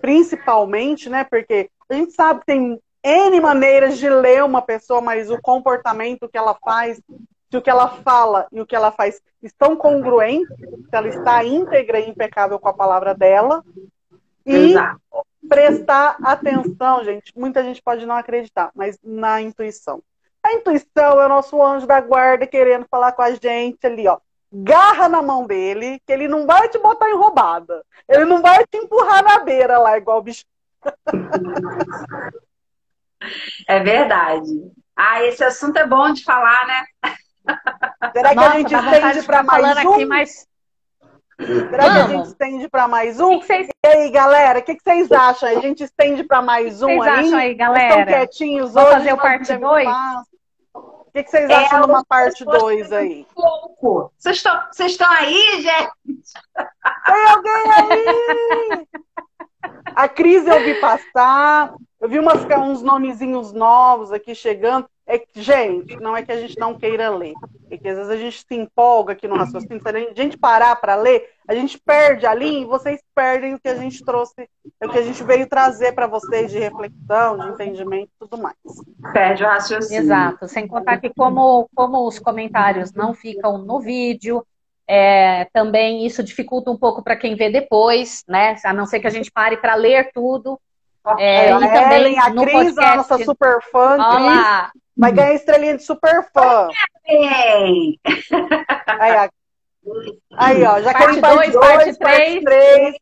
principalmente, 0.00 1.08
né? 1.08 1.24
Porque 1.24 1.70
a 1.88 1.94
gente 1.94 2.12
sabe 2.12 2.40
que 2.40 2.46
tem 2.46 2.80
N 3.08 3.40
maneiras 3.40 3.96
de 3.96 4.08
ler 4.08 4.44
uma 4.44 4.60
pessoa, 4.60 5.00
mas 5.00 5.30
o 5.30 5.40
comportamento 5.40 6.28
que 6.28 6.36
ela 6.36 6.54
faz, 6.54 7.00
se 7.50 7.56
o 7.56 7.62
que 7.62 7.70
ela 7.70 7.88
fala 7.88 8.46
e 8.52 8.60
o 8.60 8.66
que 8.66 8.76
ela 8.76 8.92
faz 8.92 9.22
estão 9.42 9.74
congruentes, 9.74 10.54
se 10.58 10.88
ela 10.92 11.08
está 11.08 11.42
íntegra 11.42 12.00
e 12.00 12.10
impecável 12.10 12.58
com 12.58 12.68
a 12.68 12.74
palavra 12.74 13.14
dela. 13.14 13.64
E 14.44 14.72
Exato. 14.72 15.00
prestar 15.48 16.18
atenção, 16.22 17.02
gente. 17.02 17.32
Muita 17.34 17.64
gente 17.64 17.80
pode 17.80 18.04
não 18.04 18.14
acreditar, 18.14 18.70
mas 18.74 18.98
na 19.02 19.40
intuição. 19.40 20.02
A 20.42 20.52
intuição 20.52 21.20
é 21.20 21.24
o 21.26 21.28
nosso 21.28 21.62
anjo 21.62 21.86
da 21.86 22.00
guarda 22.02 22.46
querendo 22.46 22.86
falar 22.90 23.12
com 23.12 23.22
a 23.22 23.30
gente 23.30 23.86
ali, 23.86 24.06
ó. 24.06 24.18
Garra 24.52 25.08
na 25.08 25.22
mão 25.22 25.46
dele, 25.46 26.00
que 26.06 26.12
ele 26.12 26.28
não 26.28 26.46
vai 26.46 26.68
te 26.68 26.78
botar 26.78 27.08
em 27.10 27.16
roubada. 27.16 27.82
Ele 28.06 28.26
não 28.26 28.42
vai 28.42 28.66
te 28.66 28.76
empurrar 28.76 29.22
na 29.22 29.38
beira 29.40 29.78
lá, 29.78 29.96
igual 29.96 30.18
o 30.18 30.22
bicho. 30.22 30.44
É 33.66 33.80
verdade. 33.80 34.50
Ah, 34.96 35.22
esse 35.24 35.44
assunto 35.44 35.76
é 35.76 35.86
bom 35.86 36.12
de 36.12 36.24
falar, 36.24 36.66
né? 36.66 36.84
Será 38.12 38.30
que 38.30 38.34
Nossa, 38.34 38.50
a 38.50 38.58
gente 38.58 38.74
estende 38.74 39.22
para 39.26 39.42
mais 39.42 39.84
um? 39.84 39.94
Aqui, 39.94 40.04
mas... 40.04 40.48
Será 41.40 41.84
Vamos. 41.84 41.94
que 41.94 42.00
a 42.00 42.16
gente 42.16 42.26
estende 42.26 42.68
para 42.68 42.88
mais 42.88 43.20
um? 43.20 43.38
Que 43.38 43.40
que 43.40 43.46
vocês... 43.46 43.68
E 43.68 43.88
aí, 43.88 44.10
galera, 44.10 44.58
o 44.58 44.62
que, 44.62 44.74
que, 44.74 44.82
vocês 44.82 45.12
acham? 45.12 45.48
A 45.48 45.60
gente 45.60 45.84
estende 45.84 46.24
para 46.24 46.42
mais 46.42 46.82
um 46.82 46.88
aí? 46.88 46.96
Vocês 46.96 47.18
acham 47.18 47.38
aí, 47.38 47.54
galera? 47.54 47.88
Estão 47.88 48.04
quietinhos 48.06 48.72
Vamos 48.72 48.90
hoje? 48.90 48.98
fazer 48.98 49.12
o 49.12 49.16
parte 49.16 49.56
2? 49.56 49.88
O 50.74 51.10
que, 51.12 51.22
que 51.22 51.30
vocês 51.30 51.50
acham 51.50 51.78
é, 51.78 51.82
de 51.82 51.90
uma 51.90 52.04
parte 52.04 52.44
2 52.44 52.92
aí? 52.92 53.26
Vocês 54.18 54.36
estão, 54.36 54.60
vocês 54.70 54.92
estão 54.92 55.10
aí, 55.10 55.62
gente? 55.62 56.32
Tem 57.06 57.24
alguém 57.28 57.72
aí? 57.72 58.88
A 59.94 60.08
Cris 60.08 60.46
eu 60.46 60.60
vi 60.60 60.74
passar. 60.80 61.72
Eu 62.00 62.08
vi 62.08 62.18
umas, 62.18 62.44
uns 62.44 62.82
nomezinhos 62.82 63.52
novos 63.52 64.12
aqui 64.12 64.34
chegando. 64.34 64.88
É 65.04 65.18
que, 65.18 65.40
gente, 65.40 65.96
não 65.96 66.14
é 66.14 66.22
que 66.22 66.30
a 66.30 66.38
gente 66.38 66.58
não 66.58 66.78
queira 66.78 67.08
ler. 67.08 67.32
É 67.70 67.78
que 67.78 67.88
às 67.88 67.96
vezes 67.96 68.10
a 68.10 68.16
gente 68.16 68.44
se 68.46 68.54
empolga 68.54 69.14
aqui 69.14 69.26
no 69.26 69.36
raciocínio. 69.36 69.80
Se 69.82 69.88
a 69.88 70.22
gente 70.22 70.36
parar 70.36 70.76
para 70.76 70.96
ler, 70.96 71.30
a 71.48 71.54
gente 71.54 71.78
perde 71.78 72.26
ali 72.26 72.60
e 72.60 72.64
vocês 72.66 73.00
perdem 73.14 73.54
o 73.54 73.58
que 73.58 73.68
a 73.68 73.74
gente 73.74 74.04
trouxe, 74.04 74.48
o 74.84 74.88
que 74.88 74.98
a 74.98 75.02
gente 75.02 75.24
veio 75.24 75.48
trazer 75.48 75.92
para 75.92 76.06
vocês 76.06 76.52
de 76.52 76.58
reflexão, 76.58 77.38
de 77.38 77.48
entendimento 77.48 78.10
e 78.14 78.18
tudo 78.18 78.40
mais. 78.40 78.56
Perde 79.12 79.44
o 79.44 79.46
raciocínio. 79.46 80.02
Exato. 80.02 80.46
Sem 80.46 80.68
contar 80.68 80.98
que 80.98 81.08
como, 81.08 81.68
como 81.74 82.06
os 82.06 82.18
comentários 82.18 82.92
não 82.92 83.14
ficam 83.14 83.56
no 83.56 83.80
vídeo, 83.80 84.46
é, 84.86 85.46
também 85.52 86.06
isso 86.06 86.22
dificulta 86.22 86.70
um 86.70 86.76
pouco 86.76 87.02
para 87.02 87.16
quem 87.16 87.34
vê 87.34 87.50
depois, 87.50 88.24
né? 88.28 88.56
A 88.62 88.74
não 88.74 88.84
ser 88.86 89.00
que 89.00 89.06
a 89.06 89.10
gente 89.10 89.32
pare 89.32 89.56
para 89.56 89.74
ler 89.74 90.10
tudo. 90.12 90.60
É, 91.18 91.50
e 91.50 91.72
também 91.72 92.18
a 92.18 92.30
Cris, 92.30 92.52
podcast... 92.52 92.80
a 92.80 92.96
nossa 92.96 93.24
super 93.24 93.62
fã, 93.70 93.96
Cris, 93.96 94.70
vai 94.96 95.12
ganhar 95.12 95.34
estrelinha 95.34 95.76
de 95.76 95.82
super 95.84 96.28
fã. 96.32 96.68
Aí, 97.06 97.98
aí, 100.36 100.64
ó, 100.64 100.80
já 100.80 100.92
parte 100.92 101.20
2, 101.20 101.98
parte 101.98 102.40
3. 102.44 102.94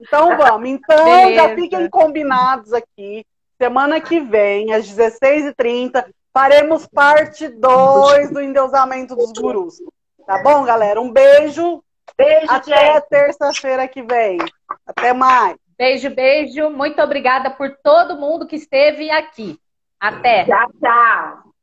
Então 0.00 0.36
vamos. 0.36 0.68
Então 0.68 1.04
Beleza. 1.04 1.34
já 1.34 1.54
fiquem 1.54 1.88
combinados 1.88 2.72
aqui. 2.72 3.24
Semana 3.56 4.00
que 4.00 4.20
vem, 4.20 4.74
às 4.74 4.86
16h30, 4.86 6.04
faremos 6.32 6.86
parte 6.86 7.48
2 7.48 8.30
do 8.30 8.40
endeusamento 8.40 9.14
dos 9.14 9.32
gurus. 9.32 9.76
Tá 10.26 10.42
bom, 10.42 10.64
galera? 10.64 11.00
Um 11.00 11.10
beijo. 11.10 11.82
Beijo, 12.16 12.46
Até 12.50 13.00
terça-feira 13.00 13.88
que 13.88 14.02
vem. 14.02 14.38
Até 14.86 15.12
mais. 15.12 15.56
Beijo, 15.76 16.10
beijo. 16.14 16.70
Muito 16.70 17.00
obrigada 17.02 17.50
por 17.50 17.76
todo 17.82 18.16
mundo 18.16 18.46
que 18.46 18.56
esteve 18.56 19.10
aqui. 19.10 19.58
Até. 20.00 20.44
Tchau, 20.44 20.70
tchau. 20.80 21.53